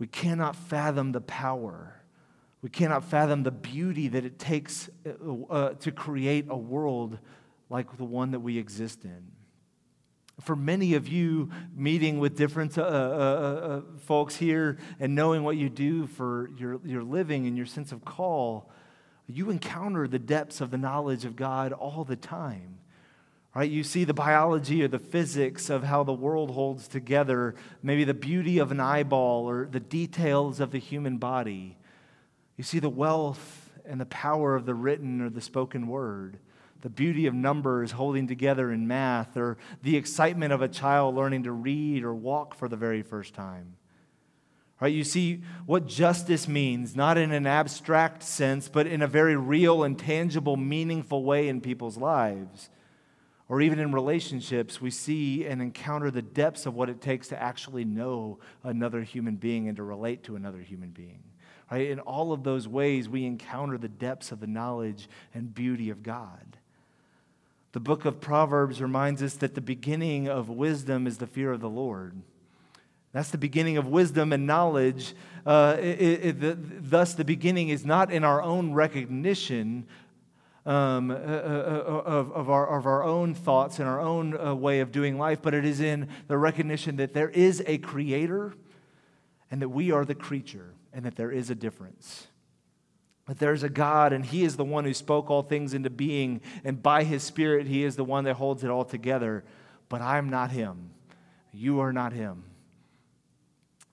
We 0.00 0.08
cannot 0.08 0.56
fathom 0.56 1.12
the 1.12 1.20
power 1.20 2.00
We 2.62 2.68
cannot 2.68 3.04
fathom 3.04 3.42
the 3.42 3.50
beauty 3.50 4.08
that 4.08 4.24
it 4.24 4.38
takes 4.38 4.90
uh, 5.06 5.32
uh, 5.50 5.74
to 5.74 5.92
create 5.92 6.46
a 6.48 6.56
world 6.56 7.18
like 7.70 7.96
the 7.96 8.04
one 8.04 8.32
that 8.32 8.40
we 8.40 8.58
exist 8.58 9.04
in. 9.04 9.32
For 10.40 10.56
many 10.56 10.94
of 10.94 11.08
you, 11.08 11.50
meeting 11.74 12.18
with 12.18 12.36
different 12.36 12.76
uh, 12.76 12.82
uh, 12.82 12.84
uh, 12.84 13.80
folks 14.00 14.36
here 14.36 14.78
and 14.98 15.14
knowing 15.14 15.42
what 15.42 15.56
you 15.56 15.68
do 15.68 16.06
for 16.06 16.50
your, 16.56 16.80
your 16.84 17.02
living 17.02 17.46
and 17.46 17.56
your 17.56 17.66
sense 17.66 17.92
of 17.92 18.04
call, 18.04 18.70
you 19.26 19.50
encounter 19.50 20.08
the 20.08 20.18
depths 20.18 20.60
of 20.60 20.70
the 20.70 20.78
knowledge 20.78 21.24
of 21.24 21.36
God 21.36 21.72
all 21.72 22.04
the 22.04 22.16
time. 22.16 22.78
Right? 23.54 23.70
You 23.70 23.82
see 23.82 24.04
the 24.04 24.14
biology 24.14 24.82
or 24.84 24.88
the 24.88 25.00
physics 25.00 25.70
of 25.70 25.82
how 25.82 26.04
the 26.04 26.12
world 26.12 26.52
holds 26.52 26.86
together, 26.86 27.56
maybe 27.82 28.04
the 28.04 28.14
beauty 28.14 28.58
of 28.58 28.70
an 28.70 28.78
eyeball 28.78 29.50
or 29.50 29.66
the 29.66 29.80
details 29.80 30.60
of 30.60 30.70
the 30.70 30.78
human 30.78 31.18
body. 31.18 31.76
You 32.56 32.62
see 32.62 32.78
the 32.78 32.88
wealth 32.88 33.72
and 33.84 34.00
the 34.00 34.06
power 34.06 34.54
of 34.54 34.66
the 34.66 34.74
written 34.74 35.20
or 35.20 35.30
the 35.30 35.40
spoken 35.40 35.88
word, 35.88 36.38
the 36.82 36.90
beauty 36.90 37.26
of 37.26 37.34
numbers 37.34 37.90
holding 37.90 38.28
together 38.28 38.70
in 38.70 38.86
math, 38.86 39.36
or 39.36 39.58
the 39.82 39.96
excitement 39.96 40.52
of 40.52 40.62
a 40.62 40.68
child 40.68 41.16
learning 41.16 41.42
to 41.42 41.52
read 41.52 42.04
or 42.04 42.14
walk 42.14 42.54
for 42.54 42.68
the 42.68 42.76
very 42.76 43.02
first 43.02 43.34
time. 43.34 43.74
Right? 44.80 44.94
You 44.94 45.02
see 45.04 45.42
what 45.66 45.88
justice 45.88 46.46
means, 46.46 46.94
not 46.94 47.18
in 47.18 47.32
an 47.32 47.46
abstract 47.46 48.22
sense, 48.22 48.68
but 48.68 48.86
in 48.86 49.02
a 49.02 49.08
very 49.08 49.36
real 49.36 49.82
and 49.82 49.98
tangible, 49.98 50.56
meaningful 50.56 51.24
way 51.24 51.48
in 51.48 51.60
people's 51.60 51.98
lives. 51.98 52.70
Or 53.50 53.60
even 53.60 53.80
in 53.80 53.90
relationships, 53.90 54.80
we 54.80 54.92
see 54.92 55.44
and 55.44 55.60
encounter 55.60 56.12
the 56.12 56.22
depths 56.22 56.66
of 56.66 56.74
what 56.76 56.88
it 56.88 57.00
takes 57.00 57.26
to 57.28 57.42
actually 57.42 57.84
know 57.84 58.38
another 58.62 59.02
human 59.02 59.34
being 59.34 59.66
and 59.66 59.76
to 59.76 59.82
relate 59.82 60.22
to 60.24 60.36
another 60.36 60.60
human 60.60 60.90
being. 60.90 61.24
Right? 61.68 61.90
In 61.90 61.98
all 61.98 62.32
of 62.32 62.44
those 62.44 62.68
ways, 62.68 63.08
we 63.08 63.24
encounter 63.24 63.76
the 63.76 63.88
depths 63.88 64.30
of 64.30 64.38
the 64.38 64.46
knowledge 64.46 65.08
and 65.34 65.52
beauty 65.52 65.90
of 65.90 66.04
God. 66.04 66.58
The 67.72 67.80
book 67.80 68.04
of 68.04 68.20
Proverbs 68.20 68.80
reminds 68.80 69.20
us 69.20 69.34
that 69.34 69.56
the 69.56 69.60
beginning 69.60 70.28
of 70.28 70.48
wisdom 70.48 71.08
is 71.08 71.18
the 71.18 71.26
fear 71.26 71.50
of 71.50 71.60
the 71.60 71.68
Lord. 71.68 72.14
That's 73.12 73.30
the 73.30 73.38
beginning 73.38 73.78
of 73.78 73.88
wisdom 73.88 74.32
and 74.32 74.46
knowledge. 74.46 75.12
Uh, 75.44 75.76
it, 75.76 76.00
it, 76.00 76.40
the, 76.40 76.56
thus, 76.56 77.14
the 77.14 77.24
beginning 77.24 77.70
is 77.70 77.84
not 77.84 78.12
in 78.12 78.22
our 78.22 78.40
own 78.40 78.74
recognition 78.74 79.88
um, 80.66 81.10
uh, 81.10 81.14
uh, 81.14 81.16
uh, 81.16 82.02
of, 82.04 82.32
of, 82.32 82.50
our, 82.50 82.78
of 82.78 82.86
our 82.86 83.02
own 83.02 83.34
thoughts 83.34 83.78
and 83.78 83.88
our 83.88 84.00
own 84.00 84.60
way 84.60 84.80
of 84.80 84.92
doing 84.92 85.18
life, 85.18 85.40
but 85.42 85.54
it 85.54 85.64
is 85.64 85.80
in 85.80 86.08
the 86.28 86.36
recognition 86.36 86.96
that 86.96 87.14
there 87.14 87.30
is 87.30 87.62
a 87.66 87.78
creator 87.78 88.54
and 89.50 89.62
that 89.62 89.70
we 89.70 89.90
are 89.90 90.04
the 90.04 90.14
creature 90.14 90.74
and 90.92 91.04
that 91.04 91.16
there 91.16 91.30
is 91.30 91.50
a 91.50 91.54
difference. 91.54 92.26
That 93.26 93.38
there's 93.38 93.62
a 93.62 93.68
God, 93.68 94.12
and 94.12 94.24
He 94.24 94.42
is 94.42 94.56
the 94.56 94.64
one 94.64 94.84
who 94.84 94.94
spoke 94.94 95.30
all 95.30 95.42
things 95.42 95.72
into 95.72 95.88
being, 95.88 96.40
and 96.64 96.82
by 96.82 97.04
His 97.04 97.22
Spirit, 97.22 97.66
He 97.66 97.84
is 97.84 97.96
the 97.96 98.04
one 98.04 98.24
that 98.24 98.34
holds 98.34 98.64
it 98.64 98.70
all 98.70 98.84
together. 98.84 99.44
But 99.88 100.02
I'm 100.02 100.30
not 100.30 100.50
Him. 100.50 100.90
You 101.52 101.80
are 101.80 101.92
not 101.92 102.12
Him. 102.12 102.44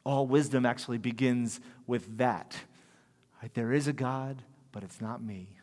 All 0.03 0.25
wisdom 0.25 0.65
actually 0.65 0.97
begins 0.97 1.59
with 1.85 2.17
that. 2.17 2.57
Right? 3.41 3.53
There 3.53 3.73
is 3.73 3.87
a 3.87 3.93
God, 3.93 4.41
but 4.71 4.83
it's 4.83 5.01
not 5.01 5.21
me. 5.21 5.56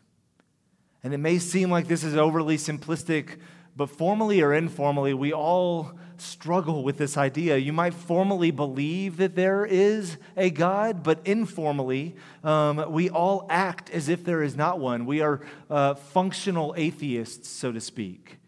And 1.04 1.14
it 1.14 1.18
may 1.18 1.38
seem 1.38 1.70
like 1.70 1.86
this 1.86 2.02
is 2.02 2.16
overly 2.16 2.56
simplistic, 2.56 3.36
but 3.76 3.90
formally 3.90 4.40
or 4.40 4.52
informally, 4.52 5.14
we 5.14 5.32
all 5.32 5.92
struggle 6.16 6.82
with 6.82 6.98
this 6.98 7.16
idea. 7.16 7.56
You 7.56 7.72
might 7.72 7.94
formally 7.94 8.50
believe 8.50 9.18
that 9.18 9.36
there 9.36 9.64
is 9.64 10.16
a 10.36 10.50
God, 10.50 11.02
but 11.02 11.20
informally, 11.24 12.16
um, 12.42 12.90
we 12.90 13.10
all 13.10 13.46
act 13.50 13.90
as 13.90 14.08
if 14.08 14.24
there 14.24 14.42
is 14.42 14.56
not 14.56 14.80
one. 14.80 15.06
We 15.06 15.20
are 15.20 15.40
uh, 15.70 15.94
functional 15.94 16.74
atheists, 16.76 17.48
so 17.48 17.70
to 17.70 17.80
speak 17.80 18.38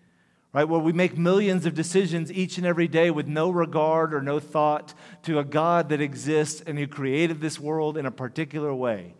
right? 0.56 0.64
Where 0.64 0.80
we 0.80 0.94
make 0.94 1.18
millions 1.18 1.66
of 1.66 1.74
decisions 1.74 2.32
each 2.32 2.56
and 2.56 2.66
every 2.66 2.88
day 2.88 3.10
with 3.10 3.26
no 3.26 3.50
regard 3.50 4.14
or 4.14 4.22
no 4.22 4.40
thought 4.40 4.94
to 5.24 5.38
a 5.38 5.44
God 5.44 5.90
that 5.90 6.00
exists 6.00 6.62
and 6.66 6.78
who 6.78 6.86
created 6.86 7.42
this 7.42 7.60
world 7.60 7.98
in 7.98 8.06
a 8.06 8.10
particular 8.10 8.72
way, 8.72 9.12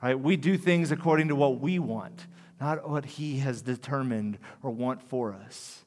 right? 0.00 0.14
We 0.14 0.36
do 0.36 0.56
things 0.56 0.92
according 0.92 1.26
to 1.28 1.34
what 1.34 1.58
we 1.58 1.80
want, 1.80 2.28
not 2.60 2.88
what 2.88 3.04
He 3.04 3.38
has 3.38 3.62
determined 3.62 4.38
or 4.62 4.70
want 4.70 5.02
for 5.02 5.32
us. 5.32 5.84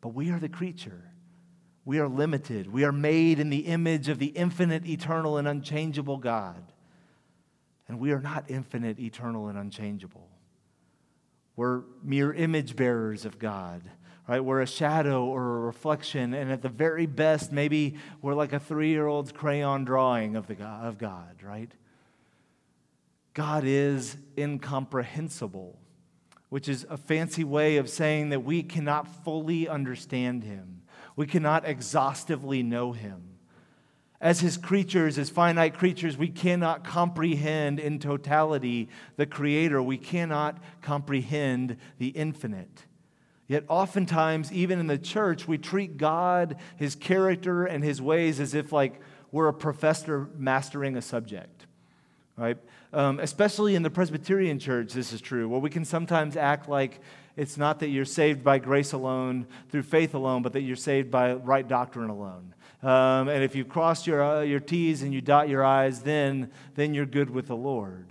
But 0.00 0.10
we 0.10 0.30
are 0.30 0.38
the 0.38 0.48
creature. 0.48 1.04
We 1.84 1.98
are 1.98 2.08
limited. 2.08 2.72
We 2.72 2.84
are 2.84 2.92
made 2.92 3.40
in 3.40 3.50
the 3.50 3.66
image 3.66 4.08
of 4.08 4.18
the 4.18 4.26
infinite, 4.26 4.86
eternal, 4.86 5.36
and 5.36 5.48
unchangeable 5.48 6.18
God. 6.18 6.72
And 7.88 7.98
we 7.98 8.12
are 8.12 8.20
not 8.20 8.44
infinite, 8.48 8.98
eternal, 8.98 9.48
and 9.48 9.58
unchangeable. 9.58 10.28
We're 11.56 11.82
mere 12.02 12.32
image 12.32 12.76
bearers 12.76 13.24
of 13.24 13.38
God 13.38 13.82
right? 14.28 14.40
We're 14.40 14.60
a 14.60 14.66
shadow 14.66 15.24
or 15.24 15.58
a 15.58 15.60
reflection, 15.60 16.34
and 16.34 16.50
at 16.52 16.62
the 16.62 16.68
very 16.68 17.06
best, 17.06 17.52
maybe 17.52 17.96
we're 18.20 18.34
like 18.34 18.52
a 18.52 18.60
three 18.60 18.88
year 18.88 19.06
old's 19.06 19.32
crayon 19.32 19.84
drawing 19.84 20.36
of, 20.36 20.46
the 20.46 20.54
God, 20.54 20.86
of 20.86 20.98
God, 20.98 21.42
right? 21.42 21.70
God 23.34 23.64
is 23.64 24.16
incomprehensible, 24.38 25.78
which 26.52 26.68
is 26.68 26.84
a 26.90 26.98
fancy 26.98 27.44
way 27.44 27.78
of 27.78 27.88
saying 27.88 28.28
that 28.28 28.44
we 28.44 28.62
cannot 28.62 29.08
fully 29.24 29.66
understand 29.66 30.44
Him, 30.44 30.82
we 31.16 31.26
cannot 31.26 31.66
exhaustively 31.66 32.62
know 32.62 32.92
Him. 32.92 33.22
As 34.20 34.40
His 34.40 34.58
creatures, 34.58 35.16
as 35.16 35.30
finite 35.30 35.72
creatures, 35.72 36.18
we 36.18 36.28
cannot 36.28 36.84
comprehend 36.84 37.80
in 37.80 37.98
totality 37.98 38.90
the 39.16 39.24
Creator. 39.24 39.82
We 39.82 39.96
cannot 39.96 40.62
comprehend 40.82 41.78
the 41.96 42.08
infinite. 42.08 42.84
Yet, 43.48 43.64
oftentimes, 43.68 44.52
even 44.52 44.78
in 44.78 44.88
the 44.88 44.98
church, 44.98 45.48
we 45.48 45.56
treat 45.56 45.96
God, 45.96 46.56
His 46.76 46.94
character, 46.94 47.64
and 47.64 47.82
His 47.82 48.02
ways 48.02 48.40
as 48.40 48.52
if 48.52 48.72
like 48.72 49.00
we're 49.30 49.48
a 49.48 49.54
professor 49.54 50.28
mastering 50.36 50.98
a 50.98 51.02
subject, 51.02 51.61
right? 52.36 52.58
Um, 52.92 53.20
especially 53.20 53.74
in 53.74 53.82
the 53.82 53.90
Presbyterian 53.90 54.58
church, 54.58 54.92
this 54.92 55.12
is 55.12 55.20
true, 55.20 55.48
where 55.48 55.60
we 55.60 55.70
can 55.70 55.84
sometimes 55.84 56.36
act 56.36 56.68
like 56.68 57.00
it's 57.36 57.56
not 57.56 57.80
that 57.80 57.88
you're 57.88 58.04
saved 58.04 58.44
by 58.44 58.58
grace 58.58 58.92
alone, 58.92 59.46
through 59.70 59.82
faith 59.82 60.14
alone, 60.14 60.42
but 60.42 60.52
that 60.52 60.62
you're 60.62 60.76
saved 60.76 61.10
by 61.10 61.34
right 61.34 61.66
doctrine 61.66 62.10
alone. 62.10 62.54
Um, 62.82 63.28
and 63.28 63.44
if 63.44 63.54
you 63.54 63.64
cross 63.64 64.06
your, 64.06 64.22
uh, 64.22 64.40
your 64.42 64.60
T's 64.60 65.02
and 65.02 65.14
you 65.14 65.20
dot 65.20 65.48
your 65.48 65.64
I's, 65.64 66.00
then, 66.00 66.50
then 66.74 66.94
you're 66.94 67.06
good 67.06 67.30
with 67.30 67.46
the 67.46 67.56
Lord. 67.56 68.06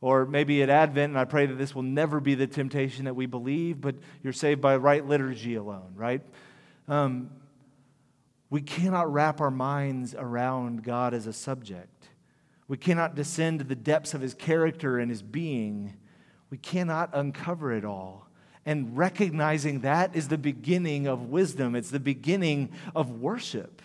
Or 0.00 0.26
maybe 0.26 0.62
at 0.62 0.68
Advent, 0.68 1.10
and 1.10 1.18
I 1.18 1.24
pray 1.24 1.46
that 1.46 1.54
this 1.54 1.74
will 1.74 1.82
never 1.82 2.20
be 2.20 2.34
the 2.34 2.46
temptation 2.46 3.06
that 3.06 3.14
we 3.14 3.26
believe, 3.26 3.80
but 3.80 3.94
you're 4.22 4.32
saved 4.32 4.60
by 4.60 4.76
right 4.76 5.06
liturgy 5.06 5.54
alone, 5.54 5.92
right? 5.94 6.20
Um, 6.88 7.30
we 8.50 8.60
cannot 8.60 9.12
wrap 9.12 9.40
our 9.40 9.50
minds 9.50 10.14
around 10.14 10.82
God 10.84 11.14
as 11.14 11.26
a 11.26 11.32
subject. 11.32 11.91
We 12.72 12.78
cannot 12.78 13.14
descend 13.14 13.58
to 13.58 13.66
the 13.66 13.74
depths 13.74 14.14
of 14.14 14.22
his 14.22 14.32
character 14.32 14.98
and 14.98 15.10
his 15.10 15.20
being. 15.20 15.92
We 16.48 16.56
cannot 16.56 17.10
uncover 17.12 17.70
it 17.70 17.84
all. 17.84 18.26
And 18.64 18.96
recognizing 18.96 19.80
that 19.80 20.16
is 20.16 20.28
the 20.28 20.38
beginning 20.38 21.06
of 21.06 21.28
wisdom, 21.28 21.74
it's 21.74 21.90
the 21.90 22.00
beginning 22.00 22.70
of 22.96 23.20
worship. 23.20 23.82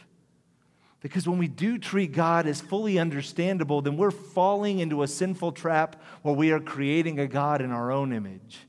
Because 1.01 1.27
when 1.27 1.37
we 1.37 1.49
do 1.49 1.77
treat 1.77 2.13
God 2.13 2.47
as 2.47 2.61
fully 2.61 2.97
understandable, 2.97 3.81
then 3.81 3.97
we're 3.97 4.09
falling 4.09 4.79
into 4.79 5.03
a 5.03 5.07
sinful 5.09 5.51
trap 5.51 6.01
where 6.21 6.33
we 6.33 6.51
are 6.51 6.61
creating 6.61 7.19
a 7.19 7.27
God 7.27 7.61
in 7.61 7.71
our 7.71 7.91
own 7.91 8.13
image. 8.13 8.59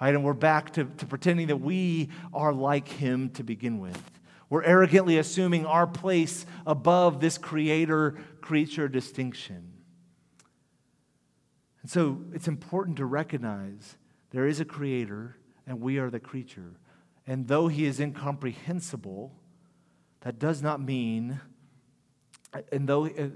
Right? 0.00 0.16
And 0.16 0.24
we're 0.24 0.32
back 0.32 0.72
to, 0.72 0.84
to 0.84 1.06
pretending 1.06 1.46
that 1.46 1.60
we 1.60 2.08
are 2.34 2.52
like 2.52 2.88
Him 2.88 3.30
to 3.34 3.44
begin 3.44 3.78
with. 3.78 4.02
We're 4.50 4.64
arrogantly 4.64 5.16
assuming 5.16 5.64
our 5.64 5.86
place 5.86 6.44
above 6.66 7.20
this 7.20 7.38
creator 7.38 8.18
creature 8.42 8.88
distinction. 8.88 9.72
And 11.80 11.90
so 11.90 12.20
it's 12.34 12.48
important 12.48 12.98
to 12.98 13.06
recognize 13.06 13.96
there 14.32 14.46
is 14.46 14.60
a 14.60 14.66
creator 14.66 15.36
and 15.66 15.80
we 15.80 15.98
are 15.98 16.10
the 16.10 16.20
creature. 16.20 16.74
And 17.26 17.48
though 17.48 17.68
He 17.68 17.86
is 17.86 18.00
incomprehensible, 18.00 19.32
that 20.20 20.38
does 20.38 20.60
not 20.60 20.82
mean 20.82 21.40
and 22.72 22.88
though 22.88 23.06
uh, 23.06 23.28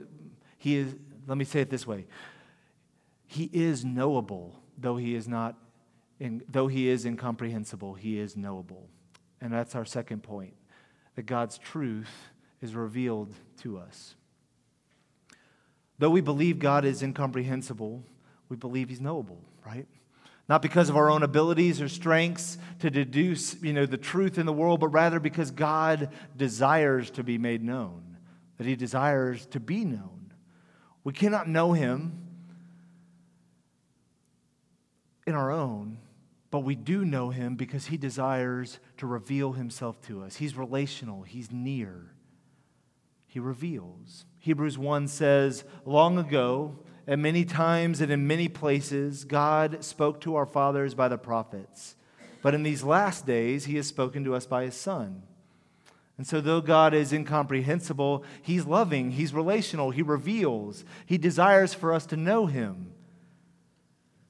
he 0.58 0.76
is, 0.76 0.94
let 1.26 1.38
me 1.38 1.44
say 1.44 1.60
it 1.60 1.70
this 1.70 1.86
way 1.86 2.06
he 3.26 3.50
is 3.52 3.84
knowable, 3.84 4.54
though 4.78 4.96
he 4.96 5.14
is 5.16 5.26
not, 5.26 5.56
in, 6.20 6.42
though 6.48 6.68
he 6.68 6.88
is 6.88 7.04
incomprehensible, 7.04 7.94
he 7.94 8.18
is 8.18 8.36
knowable. 8.36 8.88
And 9.40 9.52
that's 9.52 9.74
our 9.74 9.84
second 9.84 10.22
point 10.22 10.54
that 11.16 11.26
God's 11.26 11.58
truth 11.58 12.30
is 12.60 12.74
revealed 12.74 13.32
to 13.62 13.78
us. 13.78 14.14
Though 15.98 16.10
we 16.10 16.20
believe 16.20 16.58
God 16.58 16.84
is 16.84 17.02
incomprehensible, 17.02 18.02
we 18.48 18.56
believe 18.56 18.88
he's 18.88 19.00
knowable, 19.00 19.40
right? 19.64 19.86
Not 20.48 20.60
because 20.60 20.90
of 20.90 20.96
our 20.96 21.10
own 21.10 21.22
abilities 21.22 21.80
or 21.80 21.88
strengths 21.88 22.58
to 22.80 22.90
deduce, 22.90 23.60
you 23.62 23.72
know, 23.72 23.86
the 23.86 23.96
truth 23.96 24.38
in 24.38 24.44
the 24.44 24.52
world, 24.52 24.80
but 24.80 24.88
rather 24.88 25.20
because 25.20 25.50
God 25.50 26.10
desires 26.36 27.10
to 27.12 27.22
be 27.22 27.38
made 27.38 27.62
known 27.62 28.04
that 28.58 28.66
he 28.66 28.76
desires 28.76 29.46
to 29.46 29.60
be 29.60 29.84
known. 29.84 30.32
We 31.02 31.12
cannot 31.12 31.48
know 31.48 31.72
him 31.72 32.20
in 35.26 35.34
our 35.34 35.50
own, 35.50 35.98
but 36.54 36.60
we 36.60 36.76
do 36.76 37.04
know 37.04 37.30
him 37.30 37.56
because 37.56 37.86
he 37.86 37.96
desires 37.96 38.78
to 38.96 39.08
reveal 39.08 39.54
himself 39.54 40.00
to 40.02 40.22
us. 40.22 40.36
He's 40.36 40.56
relational, 40.56 41.24
he's 41.24 41.50
near. 41.50 42.12
He 43.26 43.40
reveals. 43.40 44.24
Hebrews 44.38 44.78
1 44.78 45.08
says, 45.08 45.64
Long 45.84 46.16
ago, 46.16 46.78
and 47.08 47.20
many 47.20 47.44
times 47.44 48.00
and 48.00 48.12
in 48.12 48.28
many 48.28 48.46
places, 48.46 49.24
God 49.24 49.82
spoke 49.82 50.20
to 50.20 50.36
our 50.36 50.46
fathers 50.46 50.94
by 50.94 51.08
the 51.08 51.18
prophets. 51.18 51.96
But 52.40 52.54
in 52.54 52.62
these 52.62 52.84
last 52.84 53.26
days, 53.26 53.64
he 53.64 53.74
has 53.74 53.88
spoken 53.88 54.22
to 54.22 54.36
us 54.36 54.46
by 54.46 54.66
his 54.66 54.76
Son. 54.76 55.24
And 56.16 56.24
so, 56.24 56.40
though 56.40 56.60
God 56.60 56.94
is 56.94 57.12
incomprehensible, 57.12 58.22
he's 58.40 58.64
loving, 58.64 59.10
he's 59.10 59.34
relational, 59.34 59.90
he 59.90 60.02
reveals, 60.02 60.84
he 61.04 61.18
desires 61.18 61.74
for 61.74 61.92
us 61.92 62.06
to 62.06 62.16
know 62.16 62.46
him. 62.46 62.93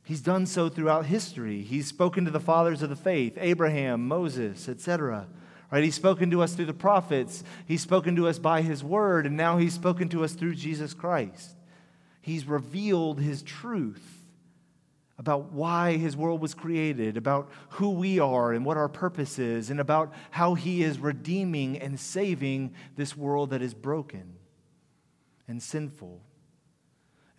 He's 0.04 0.20
done 0.20 0.44
so 0.44 0.68
throughout 0.68 1.06
history. 1.06 1.62
He's 1.62 1.88
spoken 1.88 2.26
to 2.26 2.30
the 2.30 2.38
fathers 2.38 2.82
of 2.82 2.90
the 2.90 2.96
faith, 2.96 3.38
Abraham, 3.40 4.06
Moses, 4.06 4.68
etc. 4.68 5.26
Right? 5.72 5.82
He's 5.82 5.94
spoken 5.94 6.30
to 6.30 6.42
us 6.42 6.54
through 6.54 6.66
the 6.66 6.74
prophets. 6.74 7.42
He's 7.66 7.80
spoken 7.80 8.14
to 8.16 8.28
us 8.28 8.38
by 8.38 8.60
his 8.60 8.84
word, 8.84 9.24
and 9.24 9.36
now 9.36 9.56
he's 9.56 9.72
spoken 9.72 10.10
to 10.10 10.22
us 10.22 10.34
through 10.34 10.56
Jesus 10.56 10.92
Christ. 10.92 11.56
He's 12.20 12.46
revealed 12.46 13.18
his 13.18 13.42
truth 13.42 14.20
about 15.18 15.52
why 15.52 15.96
his 15.96 16.16
world 16.16 16.40
was 16.40 16.52
created, 16.52 17.16
about 17.16 17.50
who 17.70 17.90
we 17.90 18.18
are 18.18 18.52
and 18.52 18.64
what 18.64 18.76
our 18.76 18.88
purpose 18.88 19.38
is, 19.38 19.70
and 19.70 19.80
about 19.80 20.12
how 20.30 20.54
he 20.54 20.82
is 20.82 20.98
redeeming 20.98 21.78
and 21.78 21.98
saving 21.98 22.74
this 22.96 23.16
world 23.16 23.50
that 23.50 23.62
is 23.62 23.72
broken 23.72 24.34
and 25.48 25.62
sinful. 25.62 26.20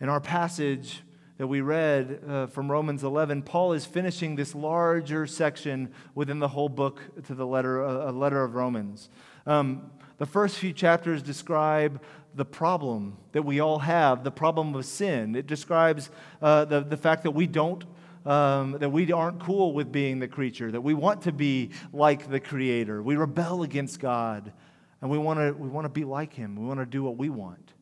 In 0.00 0.08
our 0.08 0.20
passage, 0.20 1.02
that 1.38 1.46
we 1.46 1.60
read 1.60 2.20
uh, 2.26 2.46
from 2.46 2.70
Romans 2.70 3.04
11, 3.04 3.42
Paul 3.42 3.74
is 3.74 3.84
finishing 3.84 4.36
this 4.36 4.54
larger 4.54 5.26
section 5.26 5.92
within 6.14 6.38
the 6.38 6.48
whole 6.48 6.68
book 6.68 7.00
to 7.26 7.34
the 7.34 7.46
letter, 7.46 7.84
uh, 7.84 8.10
letter 8.10 8.42
of 8.42 8.54
Romans. 8.54 9.10
Um, 9.46 9.90
the 10.18 10.26
first 10.26 10.58
few 10.58 10.72
chapters 10.72 11.22
describe 11.22 12.00
the 12.34 12.44
problem 12.44 13.18
that 13.32 13.42
we 13.42 13.60
all 13.60 13.78
have, 13.80 14.24
the 14.24 14.30
problem 14.30 14.74
of 14.74 14.84
sin. 14.86 15.36
It 15.36 15.46
describes 15.46 16.10
uh, 16.40 16.64
the, 16.64 16.80
the 16.80 16.96
fact 16.96 17.22
that 17.24 17.32
we 17.32 17.46
don't. 17.46 17.84
Um, 18.24 18.72
that 18.80 18.90
we 18.90 19.12
aren't 19.12 19.38
cool 19.38 19.72
with 19.72 19.92
being 19.92 20.18
the 20.18 20.26
creature, 20.26 20.72
that 20.72 20.80
we 20.80 20.94
want 20.94 21.22
to 21.22 21.32
be 21.32 21.70
like 21.92 22.28
the 22.28 22.40
Creator. 22.40 23.00
We 23.00 23.14
rebel 23.14 23.62
against 23.62 24.00
God, 24.00 24.52
and 25.00 25.08
we 25.08 25.16
want 25.16 25.38
to 25.38 25.52
we 25.52 25.68
want 25.68 25.84
to 25.84 25.88
be 25.88 26.02
like 26.02 26.32
Him. 26.32 26.56
We 26.56 26.66
want 26.66 26.80
to 26.80 26.86
do 26.86 27.04
what 27.04 27.16
we 27.16 27.28
want. 27.28 27.74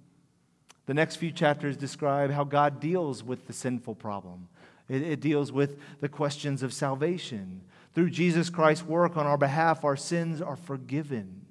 The 0.86 0.94
next 0.94 1.16
few 1.16 1.30
chapters 1.30 1.76
describe 1.76 2.30
how 2.30 2.44
God 2.44 2.80
deals 2.80 3.22
with 3.22 3.46
the 3.46 3.52
sinful 3.52 3.94
problem. 3.94 4.48
It, 4.88 5.02
it, 5.02 5.20
deals 5.20 5.50
with 5.50 5.78
the 6.00 6.10
questions 6.10 6.62
of 6.62 6.74
salvation. 6.74 7.62
Through 7.94 8.10
Jesus 8.10 8.50
Christ's 8.50 8.84
work 8.84 9.16
on 9.16 9.26
our 9.26 9.38
behalf, 9.38 9.84
our 9.84 9.96
sins 9.96 10.42
are 10.42 10.56
forgiven. 10.56 11.46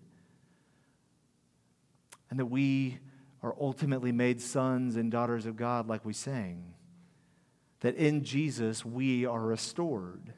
And 2.29 2.39
that 2.39 2.45
we 2.45 2.99
are 3.41 3.55
ultimately 3.59 4.11
made 4.11 4.39
sons 4.39 4.95
and 4.95 5.11
daughters 5.11 5.45
of 5.45 5.55
God, 5.55 5.87
like 5.87 6.05
we 6.05 6.13
sang. 6.13 6.73
That 7.79 7.95
in 7.95 8.23
Jesus 8.23 8.85
we 8.85 9.25
are 9.25 9.41
restored. 9.41 10.33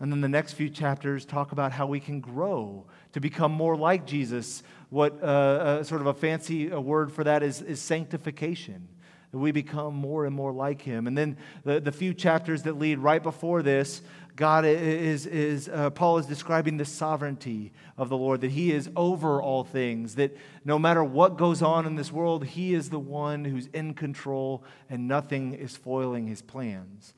And 0.00 0.10
then 0.10 0.20
the 0.20 0.28
next 0.28 0.54
few 0.54 0.68
chapters 0.68 1.24
talk 1.24 1.52
about 1.52 1.72
how 1.72 1.86
we 1.86 2.00
can 2.00 2.20
grow 2.20 2.86
to 3.12 3.20
become 3.20 3.52
more 3.52 3.76
like 3.76 4.06
Jesus. 4.06 4.62
What 4.90 5.22
uh, 5.22 5.26
uh, 5.26 5.82
sort 5.84 6.00
of 6.00 6.06
a 6.06 6.14
fancy 6.14 6.70
a 6.70 6.80
word 6.80 7.12
for 7.12 7.24
that 7.24 7.42
is, 7.42 7.62
is 7.62 7.80
sanctification. 7.80 8.88
That 9.30 9.38
we 9.38 9.52
become 9.52 9.94
more 9.94 10.26
and 10.26 10.34
more 10.34 10.52
like 10.52 10.82
him. 10.82 11.06
And 11.06 11.16
then 11.16 11.38
the, 11.64 11.80
the 11.80 11.92
few 11.92 12.12
chapters 12.12 12.64
that 12.64 12.78
lead 12.78 12.98
right 12.98 13.22
before 13.22 13.62
this, 13.62 14.02
God 14.36 14.64
is, 14.66 15.24
is 15.26 15.68
uh, 15.68 15.90
Paul 15.90 16.18
is 16.18 16.26
describing 16.26 16.76
the 16.76 16.84
sovereignty 16.84 17.72
of 17.96 18.08
the 18.08 18.16
Lord, 18.16 18.42
that 18.42 18.50
he 18.50 18.72
is 18.72 18.90
over 18.94 19.40
all 19.40 19.64
things, 19.64 20.16
that 20.16 20.36
no 20.64 20.78
matter 20.78 21.04
what 21.04 21.38
goes 21.38 21.62
on 21.62 21.86
in 21.86 21.96
this 21.96 22.12
world, 22.12 22.44
he 22.44 22.74
is 22.74 22.90
the 22.90 22.98
one 22.98 23.44
who's 23.44 23.68
in 23.68 23.94
control 23.94 24.64
and 24.90 25.08
nothing 25.08 25.54
is 25.54 25.76
foiling 25.76 26.26
his 26.26 26.42
plans. 26.42 27.14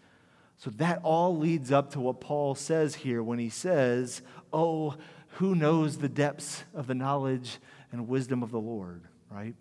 So 0.64 0.70
that 0.78 1.00
all 1.02 1.36
leads 1.36 1.70
up 1.70 1.90
to 1.90 2.00
what 2.00 2.22
Paul 2.22 2.54
says 2.54 2.94
here 2.94 3.22
when 3.22 3.38
he 3.38 3.50
says, 3.50 4.22
Oh, 4.50 4.94
who 5.32 5.54
knows 5.54 5.98
the 5.98 6.08
depths 6.08 6.64
of 6.72 6.86
the 6.86 6.94
knowledge 6.94 7.58
and 7.92 8.08
wisdom 8.08 8.42
of 8.42 8.50
the 8.50 8.60
Lord, 8.60 9.02
right? 9.30 9.54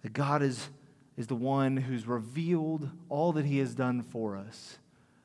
That 0.00 0.14
God 0.14 0.42
is, 0.42 0.70
is 1.18 1.26
the 1.26 1.34
one 1.34 1.76
who's 1.76 2.06
revealed 2.06 2.88
all 3.10 3.32
that 3.32 3.44
he 3.44 3.58
has 3.58 3.74
done 3.74 4.00
for 4.00 4.38
us, 4.38 4.78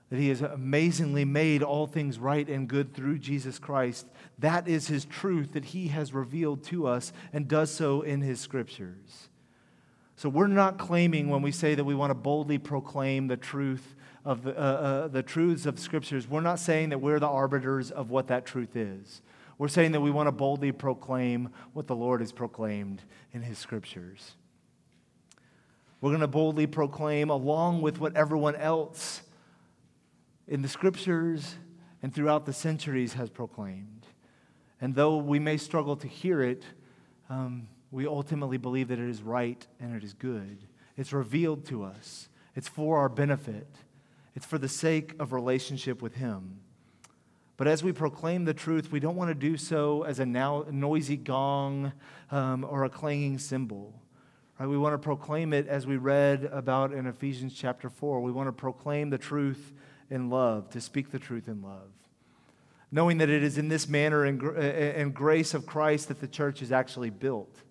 that 0.10 0.20
he 0.20 0.28
has 0.28 0.42
amazingly 0.42 1.24
made 1.24 1.64
all 1.64 1.88
things 1.88 2.20
right 2.20 2.50
and 2.50 2.68
good 2.68 2.94
through 2.94 3.20
Jesus 3.20 3.60
Christ. 3.60 4.08
That 4.40 4.68
is 4.68 4.90
his 4.90 5.06
truth 5.06 5.54
that 5.54 5.64
he 5.64 5.88
has 5.88 6.14
revealed 6.14 6.66
to 6.66 6.86
us 6.86 7.14
and 7.32 7.48
does 7.48 7.72
so 7.72 8.02
in 8.02 8.20
his 8.20 8.42
scriptures. 8.42 9.30
So 10.18 10.30
we're 10.30 10.48
not 10.48 10.80
claiming 10.80 11.30
when 11.30 11.44
we 11.44 11.52
say 11.52 11.76
that 11.76 11.84
we 11.84 11.94
want 11.94 12.10
to 12.10 12.16
boldly 12.16 12.58
proclaim 12.58 13.28
the 13.28 13.38
truth 13.38 13.96
of 14.26 14.44
the, 14.44 14.60
uh, 14.60 14.62
uh, 14.62 15.08
the 15.10 15.22
truths 15.22 15.68
of 15.68 15.80
scriptures, 15.80 16.28
we're 16.28 16.42
not 16.42 16.60
saying 16.60 16.90
that 16.90 17.00
we're 17.00 17.20
the 17.20 17.28
arbiters 17.28 17.92
of 17.92 18.10
what 18.10 18.28
that 18.28 18.44
truth 18.44 18.76
is. 18.76 19.22
We're 19.60 19.68
saying 19.68 19.92
that 19.92 20.02
we 20.02 20.10
want 20.10 20.26
to 20.26 20.32
boldly 20.32 20.72
proclaim 20.72 21.50
what 21.74 21.86
the 21.86 21.96
Lord 21.96 22.22
has 22.22 22.32
proclaimed 22.32 23.04
in 23.32 23.44
his 23.44 23.60
scriptures. 23.60 24.34
We're 26.02 26.10
going 26.10 26.22
to 26.22 26.28
boldly 26.28 26.66
proclaim 26.66 27.30
along 27.30 27.84
with 27.84 28.00
what 28.00 28.16
everyone 28.18 28.56
else 28.56 29.22
in 30.48 30.64
the 30.64 30.68
scriptures 30.68 31.56
and 32.02 32.14
throughout 32.14 32.48
the 32.48 32.54
centuries 32.54 33.14
has 33.14 33.30
proclaimed. 33.30 34.08
And 34.82 34.96
though 34.96 35.18
we 35.18 35.38
may 35.38 35.58
struggle 35.58 35.96
to 35.96 36.08
hear 36.08 36.42
it, 36.42 36.64
um, 37.30 37.68
we 37.92 38.06
ultimately 38.06 38.58
believe 38.58 38.90
that 38.90 39.00
it 39.00 39.10
is 39.10 39.22
right 39.22 39.66
and 39.80 39.96
it 39.96 40.04
is 40.04 40.14
good. 40.14 40.60
It's 40.98 41.14
revealed 41.14 41.66
to 41.68 41.84
us, 41.84 42.28
it's 42.56 42.68
for 42.68 42.98
our 42.98 43.10
benefit, 43.10 43.68
it's 44.36 44.46
for 44.46 44.58
the 44.58 44.68
sake 44.68 45.14
of 45.20 45.32
relationship 45.32 46.02
with 46.02 46.16
Him. 46.16 46.60
But 47.56 47.68
as 47.68 47.84
we 47.84 47.92
proclaim 47.92 48.46
the 48.46 48.54
truth, 48.54 48.92
we 48.92 49.00
don't 49.00 49.16
want 49.16 49.30
to 49.30 49.36
do 49.36 49.58
so 49.58 50.04
as 50.04 50.20
a 50.20 50.26
now, 50.26 50.66
noisy 50.70 51.18
gong 51.18 51.92
um, 52.30 52.64
or 52.70 52.84
a 52.84 52.90
clanging 52.90 53.40
cymbal. 53.40 54.00
Right? 54.60 54.68
We 54.68 54.78
want 54.78 54.94
to 54.94 55.00
proclaim 55.00 55.54
it 55.54 55.68
as 55.68 55.88
we 55.88 55.98
read 55.98 56.46
about 56.52 56.94
in 56.94 57.08
Ephesians 57.08 57.56
chapter 57.56 57.90
4. 57.90 58.22
We 58.22 58.32
want 58.32 58.48
to 58.48 58.52
proclaim 58.52 59.10
the 59.10 59.18
truth 59.18 59.72
in 60.12 60.30
love, 60.30 60.70
to 60.72 60.82
speak 60.82 61.12
the 61.12 61.20
truth 61.20 61.48
in 61.48 61.62
love 61.62 61.90
knowing 62.90 63.18
that 63.18 63.30
it 63.30 63.44
is 63.44 63.58
in 63.58 63.68
this 63.68 63.86
manner 63.86 64.24
and, 64.24 64.42
and 64.42 65.14
grace 65.14 65.54
of 65.54 65.66
Christ 65.66 66.08
that 66.08 66.22
the 66.22 66.28
church 66.28 66.62
is 66.62 66.72
actually 66.72 67.10
built 67.10 67.64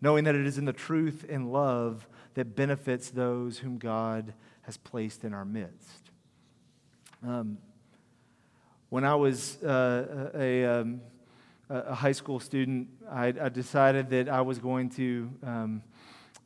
knowing 0.00 0.24
that 0.24 0.34
it 0.34 0.46
is 0.46 0.58
in 0.58 0.64
the 0.64 0.72
truth 0.72 1.24
and 1.28 1.52
love 1.52 2.06
that 2.34 2.54
benefits 2.54 3.10
those 3.10 3.58
whom 3.58 3.78
God 3.78 4.34
has 4.62 4.76
placed 4.76 5.24
in 5.24 5.32
our 5.32 5.44
midst. 5.44 6.10
Um, 7.26 7.58
when 8.88 9.04
I 9.04 9.14
was 9.14 9.62
uh, 9.62 10.30
a, 10.34 10.64
um, 10.64 11.00
a, 11.70 11.94
high 11.94 12.12
school 12.12 12.38
student, 12.38 12.88
I, 13.10 13.28
I, 13.28 13.48
decided 13.48 14.10
that 14.10 14.28
I 14.28 14.42
was 14.42 14.58
going 14.58 14.90
to, 14.90 15.30
um, 15.42 15.82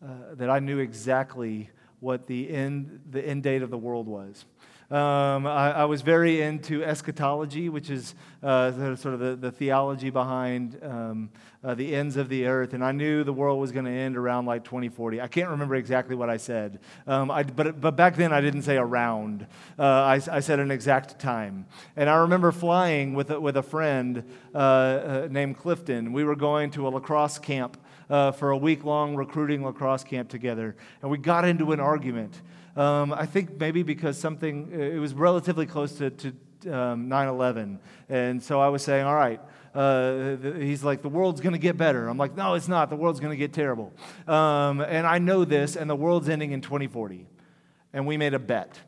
uh, 0.03 0.35
that 0.35 0.49
I 0.49 0.59
knew 0.61 0.79
exactly 0.79 1.71
what 1.99 2.27
the 2.27 2.49
end, 2.49 3.01
the 3.11 3.21
end 3.27 3.43
date 3.43 3.63
of 3.63 3.71
the 3.71 3.79
world 3.79 4.07
was. 4.07 4.45
Um, 4.91 5.47
I, 5.47 5.71
I, 5.71 5.85
was 5.85 6.03
very 6.03 6.43
into 6.43 6.83
eschatology, 6.83 7.69
which 7.69 7.91
is 7.91 8.17
uh, 8.43 8.97
sort 8.97 9.15
of 9.15 9.21
the, 9.21 9.37
the 9.37 9.53
theology 9.53 10.11
behind 10.11 10.81
um, 10.83 11.31
uh, 11.63 11.75
the 11.75 11.95
ends 11.95 12.17
of 12.17 12.29
the 12.29 12.47
earth. 12.47 12.75
And 12.75 12.83
I 12.83 12.91
knew 12.91 13.23
the 13.23 13.33
world 13.33 13.61
was 13.61 13.71
going 13.71 13.85
to 13.85 13.91
end 13.93 14.17
around 14.17 14.47
like 14.47 14.65
2040. 14.65 15.21
I 15.21 15.29
can't 15.29 15.49
remember 15.49 15.77
exactly 15.77 16.17
what 16.17 16.29
I 16.29 16.39
said. 16.39 16.81
Um, 17.07 17.31
I, 17.31 17.45
but, 17.45 17.81
but 17.81 17.95
back 17.95 18.17
then 18.17 18.33
I 18.33 18.41
didn't 18.41 18.63
say 18.63 18.79
around, 18.79 19.47
uh, 19.79 19.83
I, 19.85 20.21
I, 20.29 20.41
said 20.41 20.59
an 20.59 20.73
exact 20.73 21.21
time. 21.21 21.67
And 21.95 22.11
I 22.11 22.17
remember 22.17 22.51
flying 22.51 23.15
with 23.15 23.31
a, 23.31 23.41
with 23.41 23.57
a 23.57 23.63
friend 23.63 24.25
uh, 24.53 24.59
uh, 24.59 25.29
named 25.31 25.57
Clifton. 25.57 26.13
We 26.13 26.25
were 26.25 26.35
going 26.35 26.73
to 26.73 26.89
a 26.89 26.91
lacrosse 26.91 27.39
camp. 27.39 27.77
Uh, 28.09 28.33
for 28.33 28.51
a 28.51 28.57
week 28.57 28.83
long 28.83 29.15
recruiting 29.15 29.65
lacrosse 29.65 30.03
camp 30.03 30.29
together. 30.29 30.75
And 31.01 31.13
we 31.13 31.17
got 31.17 31.45
into 31.45 31.71
an 31.71 31.79
argument. 31.79 32.43
Um, 32.77 33.13
I 33.13 33.27
think 33.27 33.59
maybe 33.59 33.83
because 33.83 34.19
something, 34.19 34.71
it 34.73 34.99
was 34.99 35.15
relatively 35.15 35.67
close 35.67 35.93
to, 35.99 36.33
um, 36.71 37.09
9 37.09 37.29
11. 37.29 37.79
And 38.09 38.43
so 38.43 38.61
I 38.61 38.69
was 38.69 38.83
saying, 38.83 39.05
all 39.07 39.15
right, 39.15 39.41
uh, 39.75 40.37
he's 40.37 40.83
like, 40.83 41.03
the 41.03 41.09
world's 41.09 41.41
going 41.41 41.53
to 41.53 41.59
get 41.59 41.77
better. 41.77 42.09
I'm 42.09 42.19
like, 42.19 42.37
no, 42.37 42.55
it's 42.55 42.69
not. 42.69 42.91
The 42.91 42.97
world's 42.97 43.21
going 43.21 43.31
to 43.31 43.37
get 43.37 43.53
terrible. 43.53 43.93
Um, 44.27 44.81
and 44.81 45.07
I 45.07 45.19
know 45.19 45.45
this, 45.45 45.77
and 45.77 45.89
the 45.89 45.97
world's 45.97 46.29
ending 46.29 46.53
in 46.53 46.61
2040. 46.61 47.27
And 47.93 48.07
we 48.07 48.17
made 48.17 48.35
a 48.35 48.39
bet. 48.39 48.79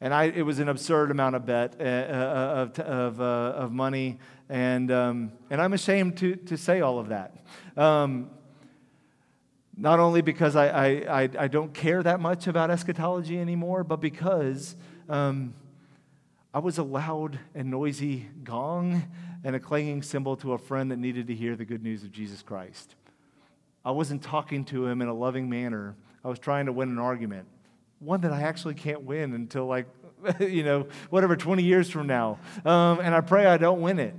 And 0.00 0.12
I, 0.12 0.24
it 0.24 0.42
was 0.42 0.58
an 0.58 0.68
absurd 0.68 1.10
amount 1.10 1.36
of 1.36 1.46
bet 1.46 1.76
uh, 1.78 1.84
uh 1.84 1.86
of, 1.86 2.78
of, 2.80 3.20
uh, 3.20 3.24
of 3.24 3.72
money. 3.72 4.18
And, 4.48 4.90
um, 4.90 5.32
and 5.48 5.60
I'm 5.60 5.72
ashamed 5.72 6.16
to, 6.18 6.36
to 6.36 6.56
say 6.56 6.80
all 6.80 6.98
of 6.98 7.08
that. 7.08 7.36
Not 9.76 10.00
only 10.00 10.20
because 10.20 10.54
I, 10.54 10.68
I, 10.68 10.86
I, 11.22 11.28
I, 11.38 11.48
don't 11.48 11.72
care 11.72 12.02
that 12.02 12.20
much 12.20 12.46
about 12.46 12.70
eschatology 12.70 13.38
anymore, 13.38 13.84
but 13.84 14.00
because 14.00 14.76
um, 15.08 15.54
I 16.52 16.58
was 16.58 16.76
a 16.76 16.82
loud 16.82 17.38
and 17.54 17.70
noisy 17.70 18.28
gong 18.44 19.02
and 19.42 19.56
a 19.56 19.60
clanging 19.60 20.02
cymbal 20.02 20.36
to 20.36 20.52
a 20.52 20.58
friend 20.58 20.90
that 20.90 20.98
needed 20.98 21.26
to 21.28 21.34
hear 21.34 21.56
the 21.56 21.64
good 21.64 21.82
news 21.82 22.04
of 22.04 22.12
Jesus 22.12 22.42
Christ. 22.42 22.94
I 23.84 23.90
wasn't 23.92 24.22
talking 24.22 24.64
to 24.66 24.86
him 24.86 25.00
in 25.00 25.08
a 25.08 25.14
loving 25.14 25.48
manner. 25.48 25.96
I 26.22 26.28
was 26.28 26.38
trying 26.38 26.66
to 26.66 26.72
win 26.72 26.90
an 26.90 26.98
argument, 26.98 27.46
one 27.98 28.20
that 28.20 28.32
I 28.32 28.42
actually 28.42 28.74
can't 28.74 29.02
win 29.02 29.32
until, 29.32 29.66
like, 29.66 29.86
you 30.38 30.62
know, 30.62 30.86
whatever, 31.08 31.34
20 31.34 31.62
years 31.62 31.88
from 31.90 32.06
now. 32.06 32.38
Um, 32.64 33.00
and 33.00 33.14
I 33.14 33.22
pray 33.22 33.46
I 33.46 33.56
don't 33.56 33.80
win 33.80 33.98
it 33.98 34.14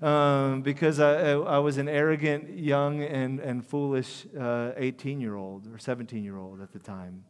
um, 0.00 0.62
because 0.62 1.00
I, 1.00 1.32
I, 1.32 1.58
was 1.58 1.76
an 1.76 1.88
arrogant, 1.88 2.56
young, 2.56 3.02
and, 3.02 3.40
and 3.40 3.66
foolish 3.66 4.26
18 4.34 4.38
uh, 4.38 5.20
year 5.20 5.34
old 5.34 5.66
or 5.74 5.78
17 5.78 6.22
year 6.22 6.36
old 6.36 6.60
at 6.60 6.72
the 6.72 6.78
time. 6.78 7.24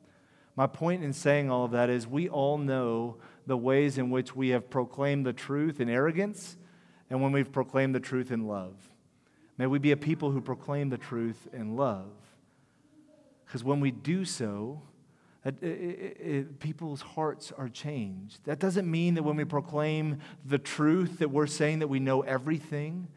My 0.55 0.67
point 0.67 1.03
in 1.03 1.13
saying 1.13 1.51
all 1.51 1.65
of 1.65 1.71
that 1.71 1.89
is 1.89 2.07
we 2.07 2.29
all 2.29 2.59
know 2.59 3.17
the 3.47 3.57
ways 3.57 3.97
in 3.97 4.11
which 4.11 4.37
we 4.37 4.49
have 4.49 4.69
proclaimed 4.69 5.25
the 5.25 5.33
truth 5.33 5.81
in 5.81 5.89
arrogance 5.89 6.57
and 7.09 7.23
when 7.23 7.33
we've 7.33 7.51
proclaimed 7.51 7.95
the 7.95 8.01
truth 8.01 8.31
in 8.31 8.47
love. 8.47 8.75
May 9.57 9.67
we 9.67 9.79
be 9.79 9.93
a 9.93 9.97
people 9.97 10.31
who 10.31 10.41
proclaim 10.41 10.91
the 10.91 10.99
truth 10.99 11.49
in 11.53 11.77
love. 11.77 12.11
Because 13.47 13.65
when 13.65 13.81
we 13.81 13.91
do 13.91 14.25
so, 14.25 14.83
people's 15.53 17.01
hearts 17.01 17.53
are 17.57 17.69
changed. 17.69 18.45
That 18.45 18.59
doesn't 18.59 18.91
mean 18.91 19.15
that 19.15 19.23
when 19.23 19.37
we 19.37 19.45
proclaim 19.45 20.21
the 20.45 20.59
truth 20.59 21.19
that 21.19 21.31
we're 21.31 21.47
saying 21.47 21.79
that 21.81 21.89
we 21.89 22.01
know 22.01 22.23
everything, 22.23 23.09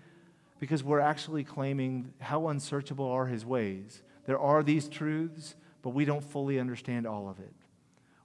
because 0.60 0.84
we're 0.84 1.00
actually 1.00 1.44
claiming 1.44 2.14
how 2.20 2.48
unsearchable 2.50 3.06
are 3.10 3.26
his 3.26 3.46
ways. 3.46 4.04
There 4.26 4.40
are 4.40 4.62
these 4.62 4.88
truths, 4.88 5.56
but 5.82 5.90
we 5.90 6.06
don't 6.06 6.24
fully 6.24 6.60
understand 6.60 7.08
all 7.08 7.28
of 7.28 7.40
it. 7.40 7.54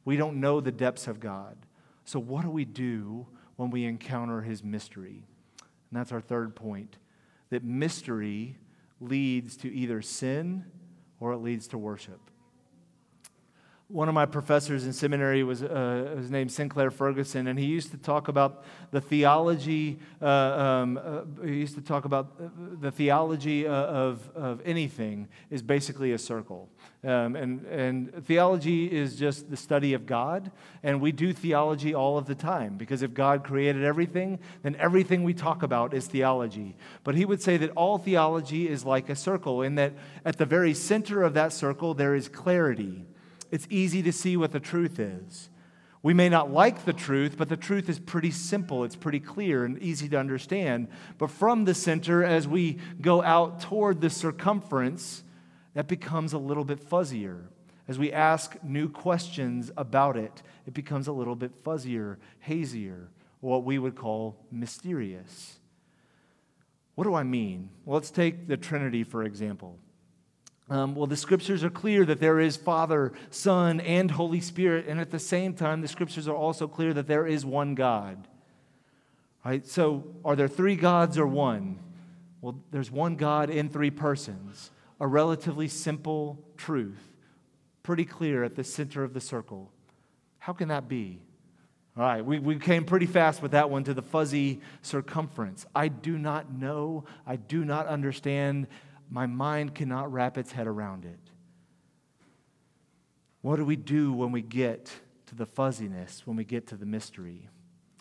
We 0.05 0.17
don't 0.17 0.39
know 0.41 0.61
the 0.61 0.71
depths 0.71 1.09
of 1.09 1.19
God. 1.19 1.57
So, 2.05 2.21
what 2.21 2.43
do 2.43 2.51
we 2.51 2.65
do 2.65 3.27
when 3.57 3.71
we 3.71 3.85
encounter 3.85 4.43
his 4.43 4.63
mystery? 4.63 5.25
And 5.91 5.99
that's 5.99 6.13
our 6.13 6.21
third 6.21 6.55
point 6.55 6.99
that 7.51 7.65
mystery 7.65 8.59
leads 9.01 9.57
to 9.59 9.73
either 9.73 10.03
sin 10.03 10.65
or 11.21 11.33
it 11.33 11.39
leads 11.39 11.69
to 11.69 11.79
worship. 11.79 12.21
One 13.89 14.09
of 14.09 14.17
my 14.17 14.27
professors 14.27 14.85
in 14.85 14.93
seminary 14.93 15.45
was 15.45 15.63
uh, 15.63 16.17
his 16.17 16.29
name 16.29 16.49
Sinclair 16.49 16.91
Ferguson, 16.91 17.47
and 17.47 17.57
he 17.57 17.67
used 17.67 17.93
to 17.93 17.97
talk 17.97 18.27
about 18.27 18.65
the 18.91 19.01
theology. 19.01 20.01
Uh, 20.21 20.27
um, 20.27 20.99
uh, 21.01 21.45
he 21.45 21.59
used 21.59 21.77
to 21.77 21.81
talk 21.81 22.05
about 22.05 22.33
uh, 22.43 22.49
the 22.81 22.91
theology 22.91 23.65
uh, 23.65 23.73
of, 23.73 24.29
of 24.35 24.61
anything 24.65 25.29
is 25.51 25.63
basically 25.63 26.11
a 26.11 26.19
circle, 26.19 26.69
um, 27.05 27.37
and 27.37 27.65
and 27.67 28.25
theology 28.27 28.91
is 28.91 29.15
just 29.15 29.51
the 29.51 29.57
study 29.57 29.95
of 29.95 30.05
God, 30.05 30.51
and 30.83 31.01
we 31.01 31.13
do 31.13 31.33
theology 31.33 31.95
all 31.95 32.19
of 32.19 32.27
the 32.27 32.35
time 32.35 32.77
because 32.77 33.03
if 33.03 33.15
God 33.15 33.45
created 33.45 33.85
everything, 33.85 34.41
then 34.65 34.75
everything 34.81 35.23
we 35.23 35.33
talk 35.33 35.63
about 35.63 35.95
is 35.95 36.09
theology. 36.09 36.75
But 37.05 37.15
he 37.15 37.25
would 37.25 37.41
say 37.41 37.57
that 37.59 37.71
all 37.77 37.99
theology 37.99 38.69
is 38.69 38.85
like 38.85 39.09
a 39.09 39.15
circle, 39.15 39.63
in 39.63 39.77
that 39.77 39.93
at 40.25 40.39
the 40.39 40.47
very 40.47 40.75
center 40.75 41.23
of 41.23 41.35
that 41.35 41.53
circle 41.53 41.95
there 41.95 42.17
is 42.17 42.29
clarity 42.29 43.07
it's 43.51 43.67
easy 43.71 44.03
to 44.03 44.13
see 44.13 44.37
what 44.37 44.53
the 44.53 44.61
truth 44.61 44.99
is. 44.99 45.51
We 46.03 46.15
may 46.15 46.29
not 46.29 46.53
like 46.53 46.85
the 46.85 46.93
truth, 46.93 47.37
but 47.37 47.49
the 47.49 47.57
truth 47.57 47.89
is 47.89 47.99
pretty 47.99 48.31
simple. 48.31 48.85
It's 48.85 48.95
pretty 48.95 49.19
clear 49.19 49.65
and 49.65 49.77
easy 49.83 50.09
to 50.11 50.19
understand. 50.19 50.89
But 51.19 51.31
from 51.31 51.65
the 51.65 51.75
center, 51.75 52.23
as 52.23 52.47
we 52.47 52.79
go 53.01 53.23
out 53.23 53.61
toward 53.61 54.01
the 54.01 54.11
circumference, 54.11 55.25
that 55.75 55.89
becomes 55.89 56.33
a 56.33 56.39
little 56.39 56.65
bit 56.65 56.81
fuzzier. 56.89 57.49
As 57.89 57.99
we 57.99 58.13
ask 58.13 58.57
new 58.63 58.89
questions 58.89 59.71
about 59.77 60.17
it, 60.17 60.43
it 60.67 60.75
becomes 60.75 61.09
a 61.09 61.13
little 61.13 61.35
bit 61.35 61.65
fuzzier, 61.65 62.19
hazier, 62.41 63.09
what 63.41 63.65
we 63.65 63.79
would 63.79 63.97
call 63.97 64.37
mysterious. 64.51 65.59
What 66.95 67.05
do 67.05 67.15
I 67.15 67.23
mean? 67.23 67.71
Well, 67.85 67.95
let's 67.95 68.11
take 68.11 68.49
the 68.49 68.57
Trinity, 68.57 69.05
for 69.05 69.23
example. 69.23 69.79
Um, 70.69 70.97
well, 70.97 71.07
the 71.07 71.17
scriptures 71.17 71.63
are 71.63 71.71
clear 71.71 72.05
that 72.05 72.19
there 72.19 72.41
is 72.41 72.57
Father, 72.57 73.13
Son, 73.31 73.81
and 73.81 74.11
Holy 74.11 74.41
Spirit, 74.41 74.87
and 74.89 75.01
at 75.01 75.13
the 75.13 75.19
same 75.19 75.55
time, 75.55 75.81
the 75.81 75.89
scriptures 75.89 76.27
are 76.27 76.35
also 76.35 76.67
clear 76.67 76.93
that 76.95 77.07
there 77.07 77.27
is 77.27 77.45
one 77.45 77.77
God. 77.77 78.27
Right? 79.45 79.65
So, 79.65 80.05
are 80.25 80.35
there 80.35 80.49
three 80.49 80.75
gods 80.75 81.19
or 81.19 81.27
one? 81.27 81.79
Well, 82.41 82.59
there's 82.73 82.91
one 82.91 83.15
God 83.15 83.49
in 83.49 83.69
three 83.69 83.91
persons. 83.91 84.73
A 84.99 85.07
relatively 85.07 85.69
simple 85.69 86.43
truth, 86.57 87.13
pretty 87.85 88.05
clear 88.05 88.43
at 88.43 88.57
the 88.57 88.65
center 88.65 89.05
of 89.05 89.15
the 89.15 89.21
circle. 89.21 89.71
How 90.39 90.53
can 90.53 90.69
that 90.69 90.89
be? 90.89 91.21
All 91.97 92.03
right, 92.03 92.25
we, 92.25 92.39
we 92.39 92.59
came 92.59 92.85
pretty 92.85 93.07
fast 93.07 93.41
with 93.41 93.53
that 93.53 93.71
one 93.71 93.85
to 93.85 93.95
the 93.95 94.03
fuzzy 94.03 94.61
circumference. 94.83 95.65
I 95.75 95.89
do 95.89 96.19
not 96.19 96.53
know. 96.53 97.05
I 97.27 97.37
do 97.37 97.65
not 97.65 97.87
understand 97.87 98.67
my 99.11 99.27
mind 99.27 99.75
cannot 99.75 100.13
wrap 100.13 100.37
its 100.37 100.53
head 100.53 100.67
around 100.67 101.05
it. 101.05 101.19
What 103.43 103.57
do 103.57 103.65
we 103.65 103.77
do 103.77 104.13
when 104.13 104.33
we 104.33 104.43
get 104.43 104.93
to 105.27 105.35
the 105.35 105.47
fuzziness, 105.47 106.23
when 106.27 106.37
we 106.37 106.45
get 106.45 106.67
to 106.69 106.77
the 106.77 106.87
mystery? 106.87 107.49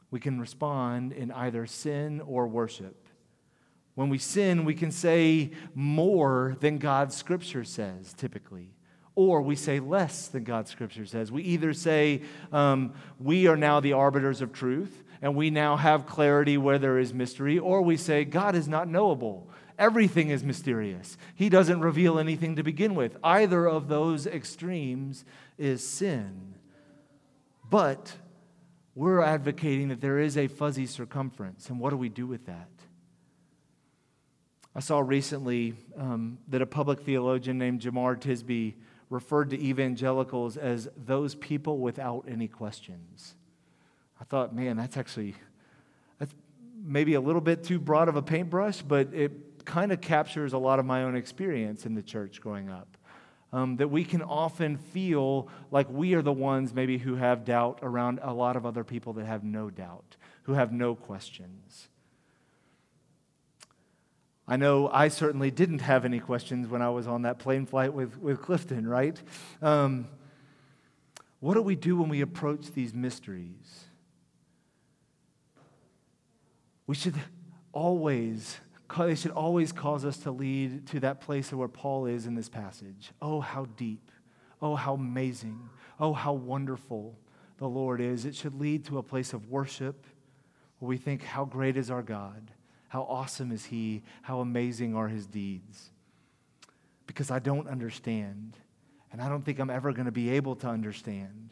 We 0.10 0.20
can 0.20 0.40
respond 0.40 1.14
in 1.14 1.32
either 1.32 1.66
sin 1.68 2.22
or 2.22 2.48
worship. 2.48 3.08
When 3.96 4.10
we 4.10 4.18
sin, 4.18 4.66
we 4.66 4.74
can 4.74 4.92
say 4.92 5.52
more 5.74 6.58
than 6.60 6.78
God's 6.78 7.16
scripture 7.16 7.64
says, 7.64 8.14
typically. 8.14 8.72
Or 9.16 9.42
we 9.42 9.56
say 9.56 9.80
less 9.80 10.28
than 10.28 10.44
God's 10.44 10.70
scripture 10.70 11.06
says. 11.06 11.32
We 11.32 11.44
either 11.44 11.74
say, 11.74 12.22
um, 12.52 12.94
we 13.20 13.48
are 13.48 13.56
now 13.56 13.80
the 13.80 13.94
arbiters 13.94 14.42
of 14.42 14.52
truth, 14.52 15.04
and 15.22 15.36
we 15.36 15.50
now 15.50 15.78
have 15.78 16.06
clarity 16.06 16.58
where 16.58 16.78
there 16.78 17.00
is 17.00 17.14
mystery, 17.14 17.58
or 17.58 17.82
we 17.82 17.96
say, 17.96 18.26
God 18.26 18.56
is 18.56 18.68
not 18.68 18.90
knowable. 18.90 19.50
Everything 19.78 20.30
is 20.30 20.44
mysterious. 20.44 21.18
He 21.36 21.50
doesn't 21.50 21.82
reveal 21.82 22.18
anything 22.20 22.56
to 22.56 22.64
begin 22.64 22.96
with. 22.96 23.18
Either 23.24 23.68
of 23.68 23.88
those 23.88 24.26
extremes 24.26 25.26
is 25.58 25.86
sin. 25.86 26.56
But 27.70 28.14
we're 28.94 29.22
advocating 29.22 29.90
that 29.90 30.02
there 30.02 30.20
is 30.20 30.38
a 30.38 30.48
fuzzy 30.48 30.86
circumference. 30.86 31.70
And 31.70 31.80
what 31.80 31.90
do 31.90 31.98
we 31.98 32.10
do 32.10 32.26
with 32.26 32.46
that? 32.46 32.70
I 34.74 34.80
saw 34.80 35.00
recently 35.00 35.74
um, 35.98 36.38
that 36.50 36.62
a 36.62 36.66
public 36.66 37.02
theologian 37.02 37.58
named 37.58 37.82
Jemar 37.82 38.20
Tisby 38.20 38.74
referred 39.10 39.50
to 39.52 39.62
evangelicals 39.62 40.58
as 40.58 40.90
those 40.98 41.36
people 41.36 41.80
without 41.80 42.26
any 42.28 42.48
questions. 42.48 43.36
I 44.20 44.24
thought, 44.24 44.54
man, 44.54 44.78
that's 44.78 44.98
actually 44.98 45.36
that's 46.20 46.34
maybe 46.84 47.14
a 47.14 47.22
little 47.22 47.42
bit 47.42 47.64
too 47.64 47.80
broad 47.80 48.10
of 48.10 48.16
a 48.16 48.22
paintbrush, 48.22 48.82
but 48.82 49.14
it 49.14 49.32
kind 49.66 49.92
of 49.92 50.02
captures 50.02 50.54
a 50.54 50.58
lot 50.58 50.80
of 50.80 50.86
my 50.86 51.04
own 51.04 51.16
experience 51.16 51.86
in 51.86 51.96
the 51.96 52.04
church 52.04 52.42
growing 52.42 52.70
up. 52.70 52.98
Um, 53.54 53.78
that 53.78 53.88
we 53.88 54.04
can 54.04 54.22
often 54.22 54.78
feel 54.78 55.48
like 55.72 55.90
we 55.90 56.14
are 56.14 56.22
the 56.22 56.34
ones 56.34 56.74
maybe 56.74 56.98
who 56.98 57.16
have 57.16 57.46
doubt 57.46 57.80
around 57.82 58.20
a 58.22 58.34
lot 58.34 58.58
of 58.58 58.66
other 58.66 58.84
people 58.84 59.14
that 59.14 59.26
have 59.26 59.46
no 59.46 59.70
doubt, 59.70 60.18
who 60.44 60.54
have 60.54 60.74
no 60.74 60.94
questions. 60.94 61.88
I 64.48 64.58
know 64.58 64.90
I 64.90 65.08
certainly 65.08 65.52
didn't 65.52 65.80
have 65.80 66.06
any 66.06 66.20
questions 66.20 66.68
when 66.68 66.82
I 66.82 66.90
was 66.90 67.08
on 67.08 67.24
that 67.24 67.40
plane 67.40 67.66
flight 67.66 67.94
with, 67.94 68.18
with 68.20 68.42
Clifton, 68.42 68.88
right? 68.88 69.20
Um, 69.62 70.08
what 71.40 71.56
do 71.56 71.62
we 71.62 71.76
do 71.76 71.98
when 71.98 72.10
we 72.10 72.22
approach 72.22 72.72
these 72.74 72.94
mysteries? 72.94 73.86
We 76.88 76.96
should 76.96 77.16
always 77.72 78.58
they 78.98 79.16
should 79.16 79.32
always 79.32 79.72
cause 79.72 80.06
us 80.06 80.18
to 80.20 80.32
lead 80.32 80.88
to 80.88 81.00
that 81.02 81.22
place 81.22 81.52
where 81.52 81.68
Paul 81.68 82.06
is 82.06 82.26
in 82.26 82.36
this 82.36 82.50
passage. 82.50 83.12
Oh, 83.22 83.42
how 83.42 83.66
deep. 83.66 84.12
Oh, 84.62 84.76
how 84.76 84.94
amazing. 84.94 85.70
Oh, 86.00 86.14
how 86.14 86.34
wonderful 86.34 87.18
the 87.58 87.68
Lord 87.68 88.02
is. 88.02 88.26
It 88.26 88.36
should 88.36 88.60
lead 88.60 88.86
to 88.86 88.98
a 88.98 89.04
place 89.04 89.34
of 89.34 89.50
worship 89.50 90.06
where 90.80 90.90
we 90.90 90.98
think, 90.98 91.24
how 91.24 91.46
great 91.46 91.78
is 91.78 91.90
our 91.90 92.04
God? 92.04 92.52
How 92.88 93.04
awesome 93.04 93.52
is 93.52 93.66
He? 93.66 94.04
How 94.22 94.40
amazing 94.40 94.96
are 94.96 95.08
His 95.08 95.26
deeds? 95.26 95.92
Because 97.08 97.32
I 97.32 97.40
don't 97.40 97.68
understand, 97.68 98.58
and 99.12 99.22
I 99.22 99.30
don't 99.30 99.44
think 99.44 99.60
I'm 99.60 99.70
ever 99.70 99.92
going 99.94 100.06
to 100.06 100.12
be 100.12 100.32
able 100.32 100.56
to 100.58 100.68
understand. 100.68 101.52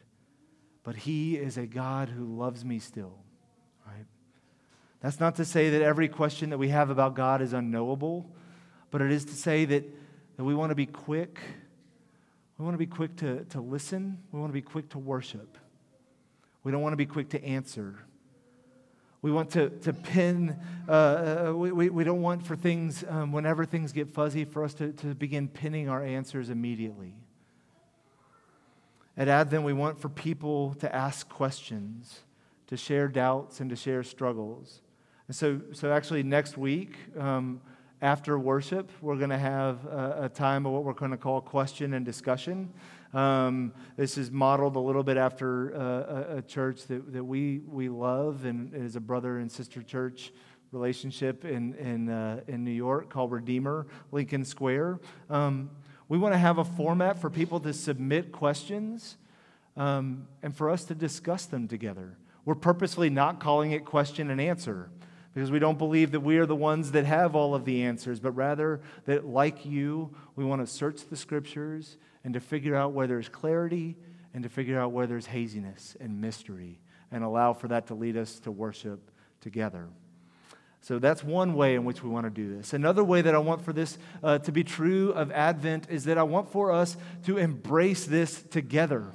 But 0.84 0.96
He 0.96 1.38
is 1.38 1.58
a 1.58 1.66
God 1.66 2.10
who 2.10 2.26
loves 2.26 2.64
me 2.66 2.80
still. 2.80 3.20
That's 5.04 5.20
not 5.20 5.36
to 5.36 5.44
say 5.44 5.70
that 5.72 5.82
every 5.82 6.08
question 6.08 6.50
that 6.52 6.58
we 6.58 6.70
have 6.70 6.90
about 6.90 7.14
God 7.14 7.42
is 7.42 7.52
unknowable, 7.52 8.32
but 8.90 9.02
it 9.02 9.12
is 9.12 9.26
to 9.26 9.34
say 9.34 9.66
that, 9.66 9.84
that 10.38 10.44
we 10.46 10.56
want 10.56 10.70
to 10.70 10.76
be 10.76 10.86
quick. 10.86 11.42
We 12.58 12.64
want 12.64 12.74
to 12.74 12.80
be 12.80 12.88
quick 12.88 13.18
to, 13.18 13.44
to 13.50 13.60
listen. 13.60 14.18
We 14.32 14.40
want 14.40 14.50
to 14.50 14.54
be 14.54 14.62
quick 14.62 14.88
to 14.92 15.00
worship. 15.00 15.58
We 16.64 16.72
don't 16.72 16.82
want 16.82 16.94
to 16.94 16.98
be 16.98 17.06
quick 17.06 17.32
to 17.32 17.44
answer. 17.44 18.00
We 19.22 19.30
want 19.30 19.50
to, 19.52 19.72
to 19.72 19.92
pin, 19.92 20.58
uh, 20.88 20.92
uh, 20.92 21.54
we, 21.54 21.74
we, 21.74 21.90
we, 21.90 22.04
don't 22.06 22.22
want 22.22 22.46
for 22.46 22.56
things, 22.56 23.04
um, 23.10 23.34
whenever 23.34 23.66
things 23.66 23.92
get 23.92 24.10
fuzzy, 24.10 24.46
for 24.46 24.64
us 24.64 24.74
to, 24.76 24.94
to 24.94 25.08
begin 25.16 25.50
pinning 25.50 25.90
our 25.90 26.02
answers 26.02 26.50
immediately. 26.50 27.16
At 29.18 29.28
Advent, 29.28 29.64
we 29.64 29.74
want 29.74 30.00
for 30.00 30.08
people 30.08 30.76
to 30.76 30.94
ask 30.96 31.28
questions, 31.28 32.22
to 32.68 32.78
share 32.78 33.10
doubts, 33.10 33.60
and 33.60 33.70
to 33.70 33.76
share 33.76 34.04
struggles. 34.04 34.82
And 35.34 35.38
so, 35.40 35.62
so 35.72 35.92
actually, 35.92 36.22
next 36.22 36.60
week, 36.60 36.96
um, 37.18 37.60
after 38.04 38.38
worship, 38.38 38.92
we're 39.02 39.16
going 39.16 39.32
to 39.32 39.38
have 39.40 39.84
a, 39.88 40.26
a, 40.26 40.30
time 40.30 40.68
of 40.68 40.74
what 40.74 40.84
we're 40.84 40.94
going 40.94 41.10
to 41.10 41.18
call 41.18 41.42
question 41.42 41.96
and 41.96 42.06
discussion. 42.06 42.72
Um, 43.16 43.74
this 43.98 44.16
is 44.16 44.30
modeled 44.30 44.76
a 44.76 44.80
little 44.80 45.02
bit 45.02 45.18
after 45.18 45.76
uh, 45.76 46.36
a, 46.36 46.38
a, 46.38 46.42
church 46.44 46.86
that, 46.86 47.12
that 47.14 47.24
we, 47.24 47.62
we 47.68 47.90
love 47.90 48.46
and 48.46 48.76
is 48.76 48.96
a 48.96 49.00
brother 49.00 49.40
and 49.40 49.52
sister 49.52 49.82
church 49.82 50.32
relationship 50.72 51.46
in, 51.46 51.74
in, 51.78 52.10
uh, 52.10 52.42
in 52.46 52.64
New 52.64 52.70
York 52.70 53.10
called 53.10 53.32
Redeemer 53.32 53.88
Lincoln 54.12 54.46
Square. 54.46 55.00
Um, 55.32 55.72
we 56.10 56.20
want 56.20 56.36
to 56.36 56.40
have 56.40 56.60
a 56.60 56.64
format 56.64 57.18
for 57.18 57.32
people 57.32 57.60
to 57.62 57.74
submit 57.74 58.32
questions 58.32 59.18
um, 59.78 60.28
and 60.44 60.56
for 60.56 60.70
us 60.70 60.84
to 60.84 60.94
discuss 60.94 61.48
them 61.48 61.68
together. 61.68 62.20
We're 62.46 62.54
purposely 62.54 63.10
not 63.10 63.40
calling 63.40 63.72
it 63.72 63.84
question 63.84 64.30
and 64.30 64.40
answer 64.40 64.92
because 65.34 65.50
we 65.50 65.60
don't 65.60 65.78
believe 65.78 66.12
that 66.12 66.20
we 66.20 66.38
are 66.38 66.46
the 66.46 66.56
ones 66.56 66.92
that 66.92 67.06
have 67.06 67.36
all 67.36 67.56
of 67.56 67.66
the 67.66 67.84
answers, 67.84 68.20
but 68.20 68.32
rather 68.32 68.82
that, 69.06 69.26
like 69.26 69.66
you, 69.66 70.16
we 70.36 70.46
want 70.46 70.62
to 70.62 70.72
search 70.72 71.08
the 71.10 71.16
scriptures 71.16 71.98
and 72.24 72.34
to 72.36 72.40
figure 72.40 72.76
out 72.76 72.94
where 72.94 73.08
there's 73.08 73.30
clarity 73.30 73.98
and 74.34 74.44
to 74.44 74.50
figure 74.50 74.80
out 74.80 74.92
where 74.92 75.08
there's 75.08 75.26
haziness 75.26 75.98
and 76.00 76.22
mystery 76.22 76.80
and 77.12 77.24
allow 77.24 77.54
for 77.54 77.68
that 77.68 77.88
to 77.88 77.96
lead 77.96 78.16
us 78.16 78.40
to 78.40 78.52
worship 78.52 79.12
together. 79.42 79.88
So 80.82 81.00
that's 81.00 81.24
one 81.24 81.54
way 81.54 81.76
in 81.76 81.86
which 81.86 82.04
we 82.04 82.10
want 82.10 82.26
to 82.26 82.30
do 82.30 82.58
this. 82.58 82.74
Another 82.74 83.04
way 83.04 83.22
that 83.22 83.34
I 83.34 83.38
want 83.38 83.64
for 83.64 83.72
this 83.72 83.98
uh, 84.22 84.40
to 84.40 84.52
be 84.52 84.64
true 84.64 85.12
of 85.12 85.32
Advent 85.32 85.88
is 85.90 86.04
that 86.06 86.18
I 86.18 86.24
want 86.24 86.52
for 86.52 86.72
us 86.72 86.98
to 87.26 87.38
embrace 87.38 88.06
this 88.06 88.42
together 88.42 89.06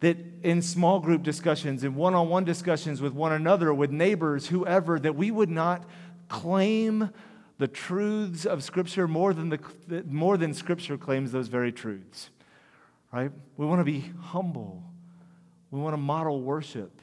that 0.00 0.16
in 0.42 0.62
small 0.62 1.00
group 1.00 1.22
discussions, 1.22 1.82
in 1.82 1.94
one 1.94 2.14
on 2.14 2.28
one 2.28 2.44
discussions 2.44 3.00
with 3.00 3.12
one 3.12 3.32
another, 3.32 3.74
with 3.74 3.90
neighbors, 3.90 4.46
whoever, 4.46 4.98
that 4.98 5.16
we 5.16 5.30
would 5.30 5.50
not 5.50 5.84
claim 6.28 7.10
the 7.58 7.66
truths 7.66 8.46
of 8.46 8.62
Scripture 8.62 9.08
more 9.08 9.34
than, 9.34 9.48
the, 9.48 10.04
more 10.06 10.36
than 10.36 10.54
Scripture 10.54 10.96
claims 10.96 11.32
those 11.32 11.48
very 11.48 11.72
truths. 11.72 12.30
Right? 13.12 13.32
We 13.56 13.66
want 13.66 13.80
to 13.80 13.84
be 13.84 14.12
humble. 14.20 14.84
We 15.70 15.80
want 15.80 15.94
to 15.94 15.98
model 15.98 16.40
worship. 16.40 17.00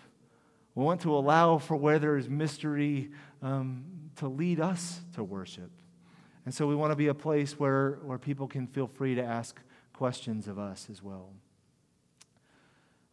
We 0.76 0.84
want 0.84 1.02
to 1.02 1.14
allow 1.16 1.58
for 1.58 1.76
where 1.76 2.00
there 2.00 2.18
is 2.18 2.30
mystery 2.30 3.12
um, 3.42 3.86
to 4.18 4.28
lead 4.28 4.62
us 4.62 5.02
to 5.16 5.24
worship. 5.24 5.72
And 6.46 6.54
so 6.54 6.68
we 6.68 6.76
want 6.76 6.92
to 6.92 6.96
be 6.96 7.08
a 7.08 7.14
place 7.14 7.60
where, 7.60 8.00
where 8.04 8.18
people 8.18 8.48
can 8.48 8.68
feel 8.68 8.88
free 8.88 9.16
to 9.16 9.24
ask 9.24 9.60
questions 9.94 10.48
of 10.48 10.60
us 10.60 10.88
as 10.92 11.02
well. 11.02 11.32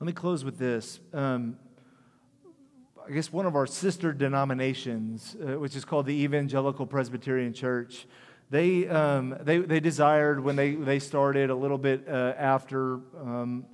Let 0.03 0.07
me 0.07 0.15
close 0.15 0.45
with 0.45 0.59
this. 0.59 0.99
Um, 1.15 1.57
I 3.09 3.13
guess 3.13 3.33
one 3.33 3.47
of 3.47 3.55
our 3.55 3.69
sister 3.69 4.13
denominations, 4.13 5.37
uh, 5.41 5.61
which 5.61 5.77
is 5.77 5.85
called 5.85 6.07
the 6.07 6.25
Evangelical 6.25 6.87
Presbyterian 6.87 7.53
Church, 7.53 8.09
they, 8.51 8.89
um, 8.89 9.37
they, 9.43 9.59
they 9.59 9.79
desired 9.79 10.43
when 10.43 10.57
they, 10.57 10.75
they 10.75 10.99
started 10.99 11.51
a 11.51 11.55
little 11.55 11.79
bit 11.79 12.09
uh, 12.09 12.35
after. 12.37 12.95
Um, 13.17 13.65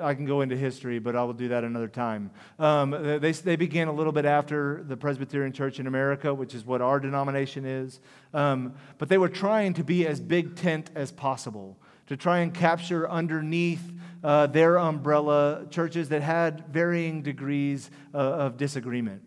I 0.00 0.14
can 0.14 0.26
go 0.26 0.42
into 0.42 0.56
history, 0.56 1.00
but 1.00 1.16
I 1.16 1.24
will 1.24 1.32
do 1.32 1.48
that 1.48 1.64
another 1.64 1.88
time. 1.88 2.30
Um, 2.60 3.18
they, 3.20 3.32
they 3.32 3.56
began 3.56 3.88
a 3.88 3.92
little 3.92 4.12
bit 4.12 4.24
after 4.24 4.84
the 4.86 4.96
Presbyterian 4.96 5.52
Church 5.52 5.80
in 5.80 5.88
America, 5.88 6.32
which 6.32 6.54
is 6.54 6.64
what 6.64 6.80
our 6.80 7.00
denomination 7.00 7.64
is. 7.66 7.98
Um, 8.32 8.74
but 8.98 9.08
they 9.08 9.18
were 9.18 9.28
trying 9.28 9.74
to 9.74 9.82
be 9.82 10.06
as 10.06 10.20
big 10.20 10.54
tent 10.54 10.92
as 10.94 11.10
possible, 11.10 11.78
to 12.06 12.16
try 12.16 12.40
and 12.40 12.52
capture 12.52 13.08
underneath 13.08 13.92
uh, 14.22 14.46
their 14.46 14.78
umbrella 14.78 15.66
churches 15.70 16.08
that 16.10 16.22
had 16.22 16.66
varying 16.68 17.22
degrees 17.22 17.90
uh, 18.14 18.18
of 18.18 18.56
disagreement. 18.56 19.22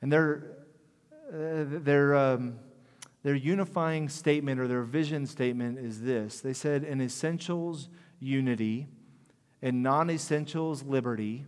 And 0.00 0.12
their, 0.12 0.56
uh, 1.28 1.64
their, 1.66 2.14
um, 2.14 2.58
their 3.22 3.34
unifying 3.34 4.08
statement 4.08 4.60
or 4.60 4.68
their 4.68 4.82
vision 4.82 5.26
statement 5.26 5.78
is 5.78 6.02
this 6.02 6.40
they 6.40 6.52
said, 6.52 6.84
in 6.84 7.00
essentials, 7.00 7.88
unity, 8.20 8.88
in 9.60 9.82
non 9.82 10.10
essentials, 10.10 10.82
liberty, 10.82 11.44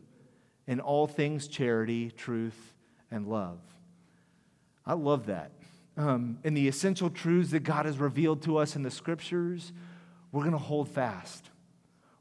in 0.67 0.81
all 0.81 1.07
things, 1.07 1.49
charity, 1.49 2.11
truth, 2.11 2.75
and 3.11 3.27
love. 3.27 3.59
I 4.85 4.95
love 4.95 5.27
that. 5.27 5.53
Um, 5.97 6.39
in 6.45 6.55
the 6.55 6.69
essential 6.69 7.11
truths 7.11 7.51
that 7.51 7.61
God 7.61 7.87
has 7.87 7.99
revealed 7.99 8.43
to 8.43 8.57
us 8.59 8.77
in 8.77 8.83
the 8.83 8.91
scriptures, 8.91 9.73
we're 10.33 10.43
going 10.43 10.53
to 10.53 10.59
hold 10.59 10.89
fast. 10.89 11.51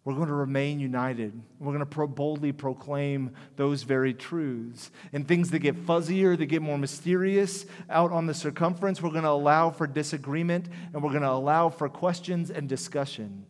We're 0.05 0.15
going 0.15 0.27
to 0.27 0.33
remain 0.33 0.79
united. 0.79 1.39
We're 1.59 1.73
going 1.73 1.79
to 1.79 1.85
pro- 1.85 2.07
boldly 2.07 2.51
proclaim 2.51 3.31
those 3.57 3.83
very 3.83 4.13
truths. 4.13 4.89
And 5.13 5.27
things 5.27 5.51
that 5.51 5.59
get 5.59 5.85
fuzzier, 5.85 6.37
that 6.37 6.45
get 6.47 6.61
more 6.61 6.77
mysterious 6.77 7.65
out 7.89 8.11
on 8.11 8.25
the 8.25 8.33
circumference, 8.33 9.01
we're 9.01 9.11
going 9.11 9.23
to 9.23 9.29
allow 9.29 9.69
for 9.69 9.85
disagreement 9.85 10.67
and 10.93 11.03
we're 11.03 11.11
going 11.11 11.21
to 11.21 11.29
allow 11.29 11.69
for 11.69 11.89
questions 11.89 12.49
and 12.49 12.67
discussion. 12.67 13.45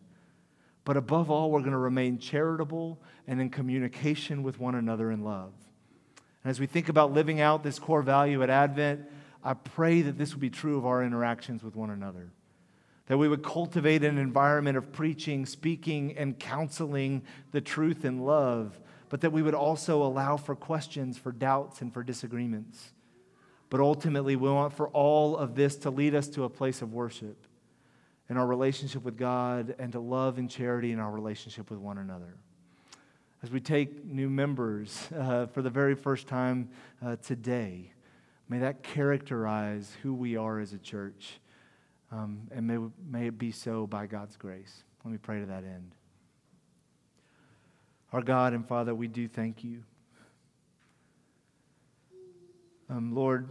But 0.84 0.96
above 0.96 1.30
all, 1.30 1.50
we're 1.50 1.60
going 1.60 1.72
to 1.72 1.78
remain 1.78 2.18
charitable 2.18 3.00
and 3.26 3.40
in 3.40 3.48
communication 3.48 4.42
with 4.42 4.58
one 4.58 4.74
another 4.74 5.10
in 5.10 5.22
love. 5.22 5.52
And 6.42 6.50
as 6.50 6.58
we 6.58 6.66
think 6.66 6.88
about 6.88 7.12
living 7.12 7.40
out 7.40 7.62
this 7.62 7.78
core 7.78 8.02
value 8.02 8.42
at 8.42 8.50
Advent, 8.50 9.08
I 9.44 9.54
pray 9.54 10.02
that 10.02 10.18
this 10.18 10.34
will 10.34 10.40
be 10.40 10.50
true 10.50 10.76
of 10.76 10.84
our 10.84 11.04
interactions 11.04 11.62
with 11.62 11.76
one 11.76 11.90
another 11.90 12.32
that 13.10 13.18
we 13.18 13.26
would 13.26 13.42
cultivate 13.42 14.04
an 14.04 14.18
environment 14.18 14.78
of 14.78 14.92
preaching, 14.92 15.44
speaking, 15.44 16.16
and 16.16 16.38
counseling 16.38 17.20
the 17.50 17.60
truth 17.60 18.04
in 18.04 18.20
love, 18.20 18.78
but 19.08 19.20
that 19.22 19.32
we 19.32 19.42
would 19.42 19.52
also 19.52 20.04
allow 20.04 20.36
for 20.36 20.54
questions, 20.54 21.18
for 21.18 21.32
doubts, 21.32 21.80
and 21.80 21.92
for 21.92 22.04
disagreements. 22.04 22.92
But 23.68 23.80
ultimately, 23.80 24.36
we 24.36 24.48
want 24.48 24.74
for 24.74 24.90
all 24.90 25.36
of 25.36 25.56
this 25.56 25.74
to 25.78 25.90
lead 25.90 26.14
us 26.14 26.28
to 26.28 26.44
a 26.44 26.48
place 26.48 26.82
of 26.82 26.92
worship 26.92 27.48
in 28.28 28.36
our 28.36 28.46
relationship 28.46 29.02
with 29.02 29.18
God 29.18 29.74
and 29.80 29.90
to 29.90 29.98
love 29.98 30.38
and 30.38 30.48
charity 30.48 30.92
in 30.92 31.00
our 31.00 31.10
relationship 31.10 31.68
with 31.68 31.80
one 31.80 31.98
another. 31.98 32.36
As 33.42 33.50
we 33.50 33.58
take 33.58 34.04
new 34.04 34.30
members 34.30 35.08
uh, 35.18 35.46
for 35.46 35.62
the 35.62 35.70
very 35.70 35.96
first 35.96 36.28
time 36.28 36.68
uh, 37.04 37.16
today, 37.16 37.90
may 38.48 38.60
that 38.60 38.84
characterize 38.84 39.96
who 40.00 40.14
we 40.14 40.36
are 40.36 40.60
as 40.60 40.72
a 40.72 40.78
church 40.78 41.40
um, 42.12 42.48
and 42.50 42.66
may, 42.66 42.78
may 43.08 43.26
it 43.28 43.38
be 43.38 43.52
so 43.52 43.86
by 43.86 44.06
God's 44.06 44.36
grace. 44.36 44.84
Let 45.04 45.12
me 45.12 45.18
pray 45.18 45.40
to 45.40 45.46
that 45.46 45.64
end. 45.64 45.94
Our 48.12 48.22
God 48.22 48.52
and 48.52 48.66
Father, 48.66 48.94
we 48.94 49.06
do 49.06 49.28
thank 49.28 49.62
you. 49.62 49.84
Um, 52.88 53.14
Lord, 53.14 53.48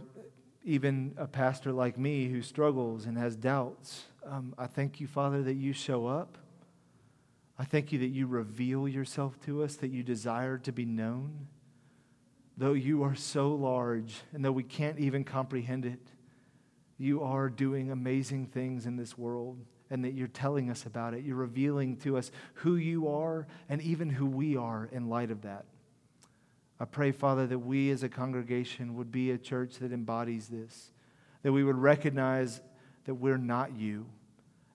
even 0.64 1.14
a 1.16 1.26
pastor 1.26 1.72
like 1.72 1.98
me 1.98 2.28
who 2.28 2.42
struggles 2.42 3.06
and 3.06 3.16
has 3.16 3.36
doubts, 3.36 4.04
um, 4.26 4.54
I 4.58 4.66
thank 4.66 5.00
you, 5.00 5.06
Father, 5.06 5.42
that 5.42 5.54
you 5.54 5.72
show 5.72 6.06
up. 6.06 6.36
I 7.58 7.64
thank 7.64 7.92
you 7.92 7.98
that 8.00 8.08
you 8.08 8.26
reveal 8.26 8.86
yourself 8.86 9.40
to 9.46 9.62
us, 9.62 9.76
that 9.76 9.90
you 9.90 10.02
desire 10.02 10.58
to 10.58 10.72
be 10.72 10.84
known. 10.84 11.46
Though 12.58 12.74
you 12.74 13.02
are 13.02 13.14
so 13.14 13.52
large 13.52 14.20
and 14.34 14.44
though 14.44 14.52
we 14.52 14.62
can't 14.62 14.98
even 14.98 15.24
comprehend 15.24 15.86
it, 15.86 16.00
you 17.00 17.22
are 17.22 17.48
doing 17.48 17.90
amazing 17.90 18.44
things 18.44 18.84
in 18.84 18.96
this 18.96 19.16
world 19.16 19.56
and 19.88 20.04
that 20.04 20.12
you're 20.12 20.28
telling 20.28 20.70
us 20.70 20.84
about 20.84 21.14
it. 21.14 21.24
You're 21.24 21.34
revealing 21.34 21.96
to 21.98 22.18
us 22.18 22.30
who 22.54 22.76
you 22.76 23.08
are 23.08 23.46
and 23.70 23.80
even 23.80 24.10
who 24.10 24.26
we 24.26 24.54
are 24.54 24.86
in 24.92 25.08
light 25.08 25.30
of 25.30 25.40
that. 25.42 25.64
I 26.78 26.84
pray, 26.84 27.10
Father, 27.10 27.46
that 27.46 27.58
we 27.58 27.90
as 27.90 28.02
a 28.02 28.10
congregation 28.10 28.96
would 28.96 29.10
be 29.10 29.30
a 29.30 29.38
church 29.38 29.78
that 29.78 29.92
embodies 29.92 30.48
this, 30.48 30.90
that 31.42 31.52
we 31.52 31.64
would 31.64 31.78
recognize 31.78 32.60
that 33.06 33.14
we're 33.14 33.38
not 33.38 33.74
you, 33.78 34.04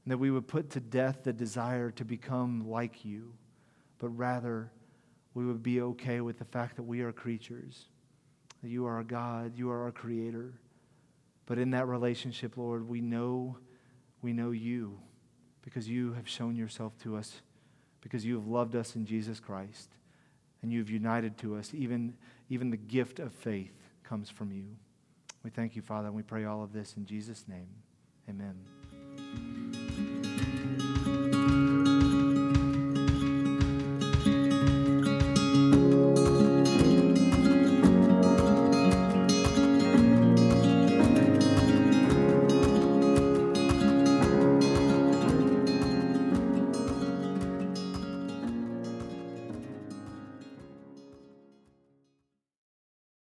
and 0.04 0.12
that 0.12 0.18
we 0.18 0.32
would 0.32 0.48
put 0.48 0.72
to 0.72 0.80
death 0.80 1.24
the 1.24 1.34
desire 1.34 1.92
to 1.92 2.04
become 2.04 2.68
like 2.68 3.06
you, 3.06 3.34
but 4.00 4.10
rather 4.10 4.72
we 5.36 5.46
would 5.46 5.62
be 5.62 5.80
okay 5.80 6.22
with 6.22 6.40
the 6.40 6.46
fact 6.46 6.76
that 6.78 6.84
we 6.84 7.02
are 7.02 7.12
creatures, 7.12 7.86
that 8.64 8.70
you 8.70 8.88
are 8.88 9.00
a 9.00 9.04
God, 9.04 9.56
you 9.56 9.70
are 9.70 9.84
our 9.84 9.92
creator 9.92 10.56
but 11.46 11.58
in 11.58 11.72
that 11.72 11.88
relationship, 11.88 12.58
Lord, 12.58 12.88
we 12.88 13.02
know 13.02 13.58
we 14.26 14.34
know 14.34 14.52
you 14.52 14.98
because 15.62 15.88
you 15.88 16.14
have 16.14 16.28
shown 16.28 16.56
yourself 16.56 16.98
to 17.00 17.16
us, 17.16 17.42
because 18.02 18.26
you 18.26 18.36
have 18.36 18.48
loved 18.48 18.76
us 18.76 18.96
in 18.96 19.06
Jesus 19.06 19.40
Christ, 19.40 19.90
and 20.62 20.72
you 20.72 20.80
have 20.80 20.90
united 20.90 21.38
to 21.40 21.56
us. 21.56 21.72
Even, 21.74 22.16
even 22.50 22.72
the 22.72 22.78
gift 22.78 23.20
of 23.20 23.34
faith 23.34 23.92
comes 24.04 24.30
from 24.30 24.52
you. 24.52 24.66
We 25.44 25.52
thank 25.52 25.76
you, 25.76 25.82
Father, 25.82 26.08
and 26.08 26.16
we 26.16 26.24
pray 26.24 26.46
all 26.46 26.64
of 26.64 26.74
this 26.74 26.96
in 26.98 27.06
Jesus' 27.06 27.46
name. 27.48 27.68
Amen. 28.28 29.55